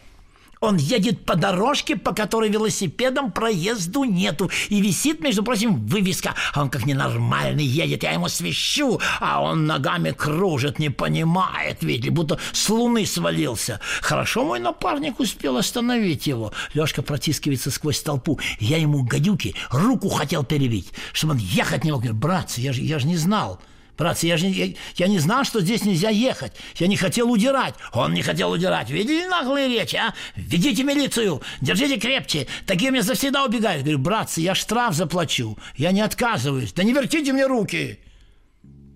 Он 0.59 0.77
едет 0.77 1.25
по 1.25 1.35
дорожке, 1.35 1.95
по 1.95 2.13
которой 2.13 2.49
велосипедом 2.49 3.31
проезду 3.31 4.03
нету. 4.03 4.49
И 4.69 4.81
висит, 4.81 5.21
между 5.21 5.43
прочим, 5.43 5.85
вывеска. 5.85 6.33
А 6.53 6.61
он 6.61 6.69
как 6.69 6.85
ненормальный 6.85 7.65
едет, 7.65 8.03
я 8.03 8.11
ему 8.11 8.27
свищу, 8.27 8.99
а 9.19 9.41
он 9.41 9.65
ногами 9.65 10.11
кружит, 10.11 10.79
не 10.79 10.89
понимает, 10.89 11.83
видели, 11.83 12.09
будто 12.09 12.39
с 12.51 12.69
луны 12.69 13.05
свалился. 13.05 13.79
Хорошо 14.01 14.45
мой 14.45 14.59
напарник 14.59 15.19
успел 15.19 15.57
остановить 15.57 16.27
его. 16.27 16.53
Лешка 16.73 17.01
протискивается 17.01 17.71
сквозь 17.71 18.01
толпу. 18.01 18.39
Я 18.59 18.77
ему, 18.77 19.03
гадюки, 19.03 19.55
руку 19.69 20.09
хотел 20.09 20.43
перебить, 20.43 20.91
чтобы 21.13 21.33
он 21.33 21.39
ехать 21.39 21.83
не 21.83 21.91
мог. 21.91 22.07
Братцы, 22.07 22.61
я 22.61 22.73
же, 22.73 22.81
я 22.81 22.99
же 22.99 23.07
не 23.07 23.17
знал. 23.17 23.59
Братцы, 23.97 24.27
я 24.27 24.37
же 24.37 24.47
я, 24.47 24.73
я 24.95 25.07
не 25.07 25.19
знал, 25.19 25.43
что 25.43 25.59
здесь 25.59 25.83
нельзя 25.83 26.09
ехать. 26.09 26.53
Я 26.75 26.87
не 26.87 26.95
хотел 26.95 27.31
удирать. 27.31 27.73
Он 27.93 28.13
не 28.13 28.21
хотел 28.21 28.51
удирать. 28.51 28.89
Видели 28.89 29.25
наглые 29.25 29.67
речи, 29.67 29.95
а? 29.95 30.13
Ведите 30.35 30.83
милицию, 30.83 31.41
держите 31.61 31.99
крепче. 31.99 32.47
Такие 32.65 32.91
мне 32.91 33.01
завсегда 33.01 33.43
убегают. 33.43 33.83
Говорю, 33.83 33.99
братцы, 33.99 34.41
я 34.41 34.53
штраф 34.53 34.93
заплачу. 34.93 35.57
Я 35.75 35.91
не 35.91 36.01
отказываюсь. 36.01 36.73
Да 36.73 36.83
не 36.83 36.93
вертите 36.93 37.33
мне 37.33 37.47
руки. 37.47 37.99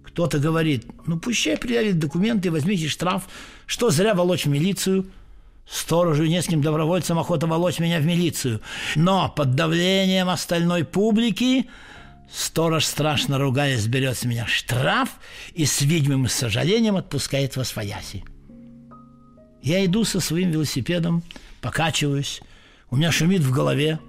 Кто-то 0.06 0.40
говорит, 0.40 0.86
ну 1.08 1.18
пущай 1.18 1.58
предъявит 1.58 1.98
документы, 1.98 2.52
возьмите 2.52 2.88
штраф. 2.88 3.24
Что 3.66 3.90
зря 3.90 4.14
волочь 4.14 4.46
в 4.46 4.50
милицию? 4.50 5.10
Сторожу 5.70 6.24
и 6.24 6.30
нескольким 6.30 6.62
добровольцам 6.62 7.18
охота 7.18 7.48
волочь 7.48 7.80
меня 7.80 8.00
в 8.00 8.06
милицию. 8.06 8.62
Но 8.96 9.30
под 9.30 9.56
давлением 9.56 10.30
остальной 10.30 10.84
публики 10.84 11.70
Сторож, 12.34 12.86
страшно 12.86 13.38
ругаясь, 13.38 13.88
берет 13.88 14.18
с 14.18 14.24
меня 14.24 14.48
штраф 14.48 15.10
и 15.54 15.66
с 15.66 15.82
видимым 15.82 16.28
сожалением 16.28 16.96
отпускает 16.96 17.58
во 17.58 17.64
свояси. 17.64 18.24
Я 19.62 19.86
иду 19.86 20.06
со 20.06 20.20
своим 20.20 20.52
велосипедом, 20.52 21.24
покачиваюсь, 21.62 22.42
у 22.90 22.96
меня 22.96 23.12
шумит 23.12 23.42
в 23.42 23.52
голове, 23.52 24.00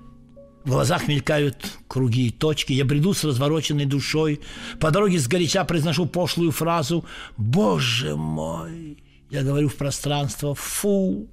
в 0.65 0.71
глазах 0.71 1.09
мелькают 1.09 1.57
круги 1.89 2.29
и 2.29 2.31
точки. 2.31 2.73
Я 2.73 2.85
бреду 2.85 3.15
с 3.15 3.25
развороченной 3.25 3.85
душой. 3.85 4.41
По 4.79 4.93
дороге 4.93 5.19
сгоряча 5.19 5.65
произношу 5.65 6.07
пошлую 6.07 6.53
фразу 6.53 7.05
«Боже 7.37 8.15
мой!» 8.15 9.03
Я 9.29 9.43
говорю 9.43 9.69
в 9.69 9.75
пространство 9.75 10.55
«Фу!» 10.55 11.29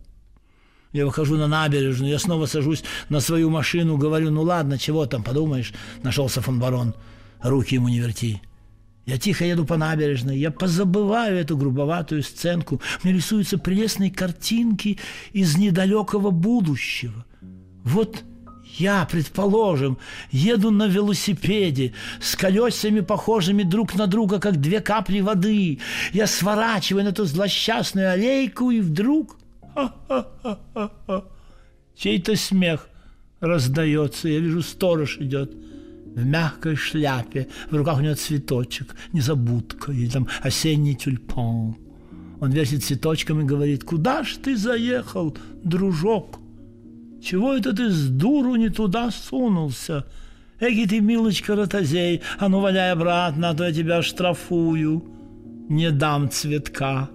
Я 0.92 1.06
выхожу 1.06 1.38
на 1.38 1.48
набережную, 1.48 2.12
я 2.12 2.18
снова 2.18 2.48
сажусь 2.48 2.84
на 3.10 3.20
свою 3.20 3.52
машину, 3.52 3.98
говорю, 3.98 4.32
ну 4.32 4.42
ладно, 4.42 4.80
чего 4.80 5.06
там, 5.06 5.24
подумаешь, 5.24 5.72
нашелся 6.02 6.42
фон 6.42 6.60
барон, 6.60 6.96
руки 7.44 7.76
ему 7.76 7.90
не 7.90 8.00
верти. 8.00 8.42
Я 9.06 9.18
тихо 9.18 9.46
еду 9.46 9.66
по 9.66 9.78
набережной, 9.78 10.38
я 10.38 10.52
позабываю 10.52 11.38
эту 11.38 11.58
грубоватую 11.58 12.24
сценку. 12.24 12.82
Мне 13.04 13.14
рисуются 13.14 13.58
прелестные 13.58 14.12
картинки 14.12 15.00
из 15.32 15.58
недалекого 15.58 16.30
будущего. 16.30 17.26
Вот 17.84 18.24
я, 18.78 19.06
предположим, 19.06 19.98
еду 20.32 20.70
на 20.70 20.88
велосипеде 20.88 21.94
с 22.22 22.36
колесами, 22.36 23.00
похожими 23.00 23.64
друг 23.64 23.96
на 23.96 24.06
друга, 24.06 24.40
как 24.40 24.62
две 24.62 24.80
капли 24.80 25.22
воды. 25.22 25.80
Я 26.14 26.28
сворачиваю 26.28 27.04
на 27.04 27.10
эту 27.10 27.26
злосчастную 27.26 28.12
аллейку, 28.12 28.70
и 28.70 28.80
вдруг 28.80 29.39
Чей-то 31.96 32.36
смех 32.36 32.90
раздается. 33.40 34.30
Я 34.30 34.40
вижу, 34.40 34.62
сторож 34.62 35.18
идет 35.20 35.52
в 36.16 36.26
мягкой 36.26 36.76
шляпе. 36.76 37.48
В 37.70 37.76
руках 37.76 37.98
у 37.98 38.02
него 38.02 38.16
цветочек, 38.16 38.96
незабудка, 39.14 39.92
или 39.92 40.10
там 40.10 40.28
осенний 40.42 40.96
тюльпан. 40.96 41.76
Он 42.42 42.52
вертит 42.52 42.84
цветочком 42.84 43.42
и 43.42 43.44
говорит, 43.44 43.84
куда 43.84 44.24
ж 44.24 44.38
ты 44.42 44.56
заехал, 44.56 45.38
дружок? 45.64 46.40
Чего 47.22 47.54
это 47.54 47.76
ты 47.76 47.90
с 47.90 48.08
дуру 48.08 48.56
не 48.56 48.70
туда 48.70 49.12
сунулся? 49.12 50.06
Эки 50.60 50.88
ты, 50.88 51.00
милочка, 51.02 51.56
ротозей, 51.56 52.22
а 52.38 52.50
ну 52.50 52.60
валяй 52.60 52.92
обратно, 52.92 53.50
а 53.50 53.54
то 53.54 53.66
я 53.66 53.74
тебя 53.74 54.02
штрафую. 54.02 55.04
Не 55.70 55.92
дам 55.92 56.30
цветка. 56.30 57.10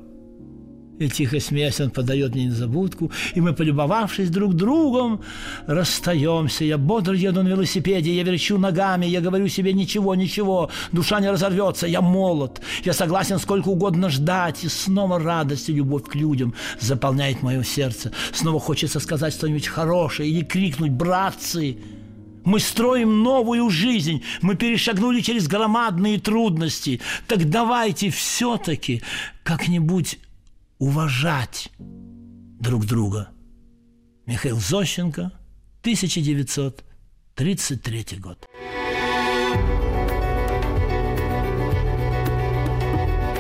И 0.99 1.09
тихо 1.09 1.41
смеясь, 1.41 1.81
он 1.81 1.91
подает 1.91 2.35
мне 2.35 2.45
незабудку, 2.47 3.11
и 3.35 3.41
мы, 3.41 3.53
полюбовавшись 3.53 4.31
друг 4.31 4.55
другом, 4.55 5.23
расстаемся. 5.67 6.65
Я 6.65 6.79
бодро 6.79 7.15
еду 7.15 7.43
на 7.43 7.49
велосипеде, 7.49 8.15
я 8.15 8.23
верчу 8.23 8.59
ногами, 8.59 9.07
я 9.07 9.21
говорю 9.21 9.49
себе 9.49 9.73
ничего, 9.73 10.15
ничего, 10.15 10.71
душа 10.93 11.19
не 11.19 11.31
разорвется, 11.31 11.89
я 11.89 12.01
молод, 12.01 12.61
я 12.85 12.93
согласен 12.93 13.41
сколько 13.41 13.69
угодно 13.69 14.09
ждать, 14.09 14.63
и 14.63 14.69
снова 14.69 15.19
радость 15.19 15.69
и 15.69 15.73
любовь 15.73 16.05
к 16.05 16.15
людям 16.15 16.55
заполняет 16.81 17.43
мое 17.43 17.65
сердце. 17.65 18.13
Снова 18.33 18.61
хочется 18.61 19.01
сказать 19.01 19.35
что-нибудь 19.35 19.67
хорошее 19.67 20.31
или 20.31 20.45
крикнуть 20.45 20.93
«Братцы!» 20.93 21.77
Мы 22.45 22.61
строим 22.61 23.23
новую 23.23 23.71
жизнь, 23.71 24.23
мы 24.43 24.55
перешагнули 24.55 25.23
через 25.23 25.49
громадные 25.49 26.21
трудности. 26.21 27.01
Так 27.27 27.49
давайте 27.49 28.11
все-таки 28.11 29.03
как-нибудь 29.43 30.19
уважать 30.85 31.73
друг 32.61 32.85
друга. 32.85 33.31
Михаил 34.27 34.61
Зощенко, 34.61 35.33
1933 35.81 38.19
год. 38.19 38.47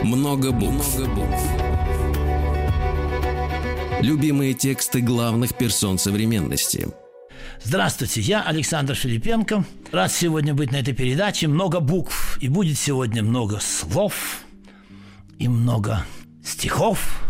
Много 0.02 0.52
букв. 0.52 0.98
Много 0.98 1.14
букв. 1.14 1.42
Любимые 4.00 4.54
тексты 4.54 5.02
главных 5.02 5.54
персон 5.54 5.98
современности. 5.98 6.88
Здравствуйте, 7.62 8.22
я 8.22 8.42
Александр 8.42 8.94
Филипенко. 8.94 9.66
Рад 9.92 10.10
сегодня 10.10 10.54
быть 10.54 10.72
на 10.72 10.76
этой 10.76 10.94
передаче. 10.94 11.48
Много 11.48 11.80
букв. 11.80 12.38
И 12.40 12.48
будет 12.48 12.78
сегодня 12.78 13.22
много 13.22 13.60
слов 13.60 14.46
и 15.38 15.46
много 15.46 16.06
стихов. 16.42 17.23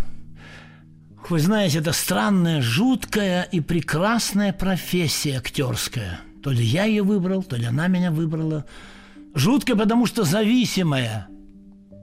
Вы 1.30 1.38
знаете, 1.38 1.78
это 1.78 1.92
странная, 1.92 2.60
жуткая 2.60 3.42
и 3.44 3.60
прекрасная 3.60 4.52
профессия 4.52 5.38
актерская. 5.38 6.20
То 6.42 6.50
ли 6.50 6.62
я 6.62 6.84
ее 6.84 7.02
выбрал, 7.02 7.42
то 7.42 7.56
ли 7.56 7.64
она 7.64 7.88
меня 7.88 8.10
выбрала. 8.10 8.66
Жуткая, 9.34 9.76
потому 9.76 10.04
что 10.04 10.24
зависимая. 10.24 11.28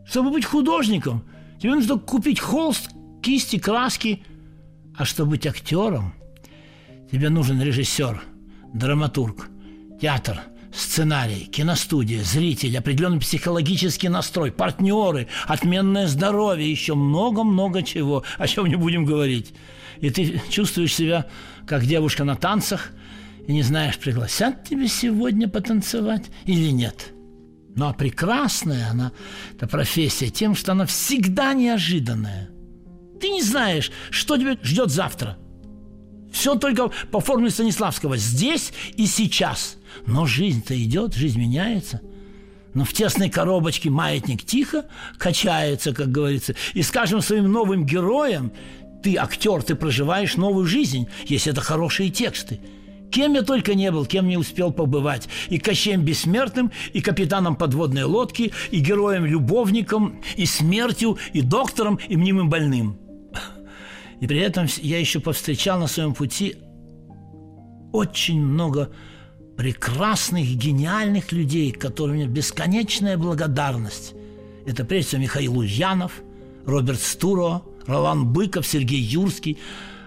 Чтобы 0.05 0.31
быть 0.31 0.45
художником, 0.45 1.23
тебе 1.59 1.75
нужно 1.75 1.99
купить 1.99 2.39
холст, 2.39 2.89
кисти, 3.21 3.59
краски, 3.59 4.23
А 4.97 5.05
чтобы 5.05 5.31
быть 5.31 5.45
актером, 5.45 6.13
тебе 7.11 7.29
нужен 7.29 7.61
режиссер, 7.61 8.21
драматург, 8.73 9.49
театр, 10.01 10.41
сценарий, 10.73 11.45
киностудия, 11.45 12.23
зритель, 12.23 12.77
определенный 12.77 13.19
психологический 13.19 14.09
настрой, 14.09 14.51
партнеры, 14.51 15.27
отменное 15.47 16.07
здоровье, 16.07 16.69
еще 16.69 16.95
много-много 16.95 17.83
чего, 17.83 18.23
о 18.37 18.47
чем 18.47 18.67
не 18.67 18.75
будем 18.75 19.05
говорить. 19.05 19.53
И 19.99 20.09
ты 20.09 20.41
чувствуешь 20.49 20.95
себя 20.95 21.27
как 21.67 21.85
девушка 21.85 22.23
на 22.23 22.35
танцах 22.35 22.89
и 23.47 23.53
не 23.53 23.63
знаешь, 23.63 23.97
пригласят 23.97 24.63
тебя 24.67 24.87
сегодня 24.87 25.47
потанцевать 25.47 26.25
или 26.45 26.69
нет. 26.69 27.13
Ну 27.75 27.87
а 27.87 27.93
прекрасная 27.93 28.89
она, 28.89 29.11
эта 29.55 29.67
профессия, 29.67 30.29
тем, 30.29 30.55
что 30.55 30.73
она 30.73 30.85
всегда 30.85 31.53
неожиданная. 31.53 32.49
Ты 33.19 33.29
не 33.29 33.41
знаешь, 33.41 33.91
что 34.09 34.37
тебя 34.37 34.57
ждет 34.61 34.89
завтра. 34.89 35.37
Все 36.31 36.55
только 36.55 36.89
по 37.11 37.19
формуле 37.19 37.51
Станиславского. 37.51 38.17
Здесь 38.17 38.71
и 38.95 39.05
сейчас. 39.05 39.77
Но 40.05 40.25
жизнь-то 40.25 40.81
идет, 40.81 41.13
жизнь 41.13 41.39
меняется. 41.39 42.01
Но 42.73 42.85
в 42.85 42.93
тесной 42.93 43.29
коробочке 43.29 43.89
маятник 43.89 44.43
тихо 44.43 44.85
качается, 45.17 45.93
как 45.93 46.09
говорится. 46.09 46.55
И 46.73 46.81
с 46.81 46.89
каждым 46.89 47.21
своим 47.21 47.51
новым 47.51 47.85
героем 47.85 48.51
ты 49.03 49.17
актер, 49.17 49.61
ты 49.61 49.75
проживаешь 49.75 50.37
новую 50.37 50.65
жизнь, 50.65 51.07
если 51.25 51.51
это 51.51 51.61
хорошие 51.61 52.09
тексты. 52.09 52.59
Кем 53.11 53.33
я 53.33 53.41
только 53.41 53.73
не 53.75 53.91
был, 53.91 54.05
кем 54.05 54.29
не 54.29 54.37
успел 54.37 54.71
побывать. 54.71 55.27
И 55.49 55.57
Кощеем 55.57 56.03
Бессмертным, 56.03 56.71
и 56.93 57.01
капитаном 57.01 57.57
подводной 57.57 58.03
лодки, 58.03 58.53
и 58.71 58.79
героем-любовником, 58.79 60.21
и 60.37 60.45
смертью, 60.45 61.17
и 61.33 61.41
доктором, 61.41 61.99
и 62.07 62.15
мнимым 62.15 62.49
больным. 62.49 62.97
И 64.21 64.27
при 64.27 64.39
этом 64.39 64.67
я 64.77 64.99
еще 64.99 65.19
повстречал 65.19 65.79
на 65.79 65.87
своем 65.87 66.13
пути 66.13 66.55
очень 67.91 68.39
много 68.39 68.91
прекрасных, 69.57 70.47
гениальных 70.47 71.31
людей, 71.31 71.71
которым 71.71 72.15
у 72.15 72.19
меня 72.19 72.27
бесконечная 72.27 73.17
благодарность. 73.17 74.13
Это 74.65 74.85
прежде 74.85 75.09
всего 75.09 75.21
Михаил 75.23 75.57
Ульянов, 75.57 76.21
Роберт 76.65 77.01
Стуро, 77.01 77.63
Ролан 77.87 78.31
Быков, 78.31 78.65
Сергей 78.67 79.01
Юрский, 79.01 79.57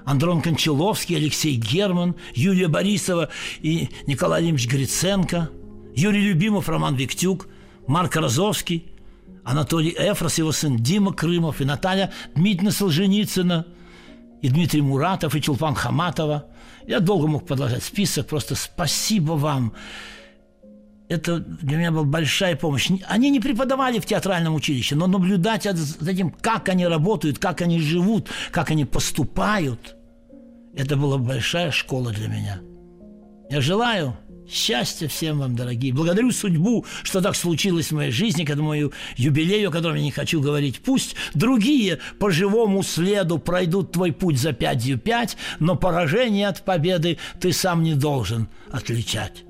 Андрон 0.05 0.43
Кончаловский, 0.43 1.17
Алексей 1.17 1.57
Герман, 1.57 2.15
Юлия 2.35 2.69
Борисова 2.69 3.31
и 3.63 3.89
Николай 4.07 4.45
Ильич 4.45 4.69
Гриценко, 4.69 5.51
Юрий 5.97 6.21
Любимов, 6.21 6.69
Роман 6.69 6.95
Виктюк, 6.95 7.49
Марк 7.89 8.15
Розовский, 8.15 8.93
Анатолий 9.43 9.95
Эфрос, 9.99 10.39
его 10.39 10.53
сын 10.53 10.77
Дима 10.77 11.13
Крымов 11.13 11.61
и 11.61 11.65
Наталья 11.65 12.13
Дмитриевна 12.37 12.71
Солженицына, 12.71 13.67
и 14.45 14.49
Дмитрий 14.51 14.83
Муратов, 14.83 15.35
и 15.35 15.41
Чулпан 15.41 15.75
Хаматова. 15.75 16.45
Я 16.87 17.01
долго 17.01 17.27
мог 17.27 17.47
продолжать 17.47 17.83
список, 17.83 18.27
просто 18.27 18.55
спасибо 18.55 19.33
вам 19.33 19.73
это 21.09 21.39
для 21.39 21.79
меня 21.79 21.91
была 21.91 22.05
большая 22.05 22.55
помощь. 22.55 22.91
Они 23.09 23.31
не 23.31 23.41
преподавали 23.41 23.99
в 24.01 24.05
театральном 24.05 24.55
училище, 24.55 24.97
но 24.97 25.07
наблюдать 25.07 25.65
за 25.65 26.15
тем, 26.15 26.31
как 26.31 26.69
они 26.69 26.87
работают, 26.87 27.39
как 27.39 27.63
они 27.63 27.81
живут, 27.81 28.29
как 28.51 28.71
они 28.71 28.85
поступают, 28.85 29.97
это 30.77 30.97
была 30.97 31.17
большая 31.17 31.71
школа 31.71 32.11
для 32.11 32.29
меня. 32.29 32.61
Я 33.49 33.63
желаю 33.63 34.15
счастья 34.49 35.09
всем 35.09 35.39
вам, 35.39 35.57
дорогие. 35.57 35.93
Благодарю 35.93 36.31
судьбу, 36.31 36.85
что 37.03 37.21
так 37.21 37.37
случилось 37.37 37.91
в 37.91 37.95
моей 37.95 38.11
жизни, 38.11 38.45
к 38.45 38.51
этому 38.51 38.75
юбилею, 39.17 39.69
о 39.69 39.73
котором 39.73 39.97
я 39.97 40.03
не 40.03 40.11
хочу 40.11 40.41
говорить. 40.41 40.81
Пусть 40.81 41.17
другие 41.35 42.01
по 42.19 42.31
живому 42.31 42.83
следу 42.83 43.39
пройдут 43.39 43.93
твой 43.93 44.13
путь 44.13 44.39
за 44.39 44.53
пятью 44.53 44.99
пять, 44.99 45.37
но 45.59 45.77
поражение 45.77 46.49
от 46.49 46.65
победы 46.65 47.19
ты 47.41 47.53
сам 47.53 47.83
не 47.83 47.95
должен 47.95 48.49
отличать 48.71 49.45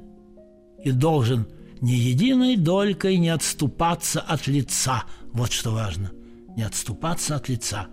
и 0.85 0.91
должен 0.91 1.47
ни 1.81 1.93
единой 1.93 2.57
долькой 2.57 3.17
не 3.17 3.31
отступаться 3.31 4.21
от 4.21 4.47
лица. 4.47 5.05
Вот 5.33 5.53
что 5.53 5.73
важно. 5.73 6.13
Не 6.57 6.63
отступаться 6.63 7.37
от 7.37 7.49
лица. 7.49 7.89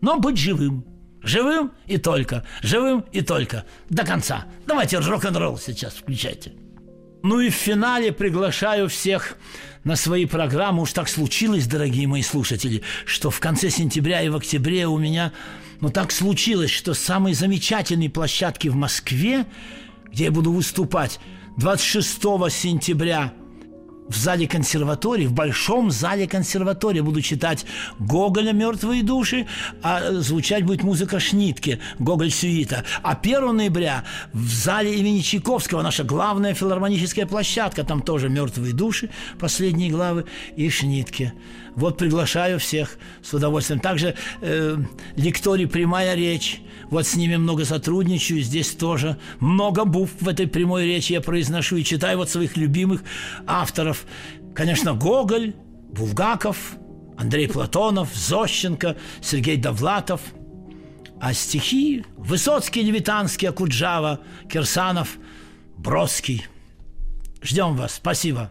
Но 0.00 0.18
быть 0.18 0.36
живым. 0.36 0.84
Живым 1.22 1.72
и 1.86 1.98
только. 1.98 2.44
Живым 2.62 3.04
и 3.12 3.20
только. 3.20 3.64
До 3.88 4.04
конца. 4.04 4.46
Давайте 4.66 4.98
рок-н-ролл 4.98 5.58
сейчас 5.58 5.94
включайте. 5.94 6.52
Ну 7.22 7.38
и 7.38 7.50
в 7.50 7.54
финале 7.54 8.12
приглашаю 8.12 8.88
всех 8.88 9.36
на 9.84 9.94
свои 9.94 10.26
программы. 10.26 10.82
Уж 10.82 10.92
так 10.92 11.08
случилось, 11.08 11.66
дорогие 11.66 12.08
мои 12.08 12.22
слушатели, 12.22 12.82
что 13.04 13.30
в 13.30 13.38
конце 13.38 13.70
сентября 13.70 14.22
и 14.22 14.28
в 14.28 14.36
октябре 14.36 14.86
у 14.88 14.98
меня, 14.98 15.32
ну 15.80 15.90
так 15.90 16.10
случилось, 16.10 16.70
что 16.70 16.94
самые 16.94 17.34
замечательные 17.34 18.10
площадки 18.10 18.68
в 18.68 18.74
Москве, 18.74 19.46
где 20.10 20.24
я 20.24 20.30
буду 20.32 20.52
выступать, 20.52 21.20
26 21.58 22.20
сентября 22.50 23.32
в 24.08 24.16
зале 24.16 24.46
консерватории, 24.46 25.26
в 25.26 25.32
большом 25.32 25.90
зале 25.90 26.26
консерватории 26.26 27.00
буду 27.00 27.22
читать 27.22 27.64
Гоголя 27.98 28.52
«Мертвые 28.52 29.02
души», 29.02 29.46
а 29.82 30.12
звучать 30.20 30.64
будет 30.64 30.82
музыка 30.82 31.20
Шнитке, 31.20 31.78
Гоголь-сюита. 31.98 32.84
А 33.02 33.14
1 33.14 33.56
ноября 33.56 34.04
в 34.32 34.48
зале 34.48 34.94
имени 34.98 35.20
Чайковского, 35.20 35.82
наша 35.82 36.04
главная 36.04 36.54
филармоническая 36.54 37.26
площадка, 37.26 37.84
там 37.84 38.02
тоже 38.02 38.28
«Мертвые 38.28 38.72
души», 38.74 39.10
последние 39.38 39.90
главы, 39.90 40.24
и 40.56 40.68
Шнитке. 40.68 41.32
Вот 41.74 41.98
приглашаю 41.98 42.58
всех 42.58 42.98
с 43.22 43.32
удовольствием. 43.32 43.80
Также 43.80 44.14
э, 44.40 44.76
лекторий 45.16 45.66
«Прямая 45.66 46.14
речь», 46.14 46.60
вот 46.90 47.06
с 47.06 47.16
ними 47.16 47.36
много 47.36 47.64
сотрудничаю, 47.64 48.42
здесь 48.42 48.72
тоже 48.72 49.16
много 49.40 49.86
букв 49.86 50.12
в 50.20 50.28
этой 50.28 50.46
прямой 50.46 50.84
речи 50.84 51.14
я 51.14 51.22
произношу 51.22 51.76
и 51.76 51.84
читаю 51.84 52.18
вот 52.18 52.28
своих 52.28 52.58
любимых 52.58 53.02
авторов. 53.46 54.04
Конечно, 54.54 54.92
Гоголь, 54.92 55.54
Булгаков, 55.90 56.76
Андрей 57.16 57.48
Платонов, 57.48 58.14
Зощенко, 58.14 58.96
Сергей 59.22 59.56
Довлатов. 59.56 60.20
А 61.18 61.32
стихи 61.32 62.04
Высоцкий, 62.16 62.82
Левитанский, 62.82 63.48
Акуджава, 63.48 64.20
Кирсанов, 64.50 65.16
Бродский. 65.78 66.46
Ждем 67.40 67.74
вас. 67.74 67.94
Спасибо. 67.94 68.50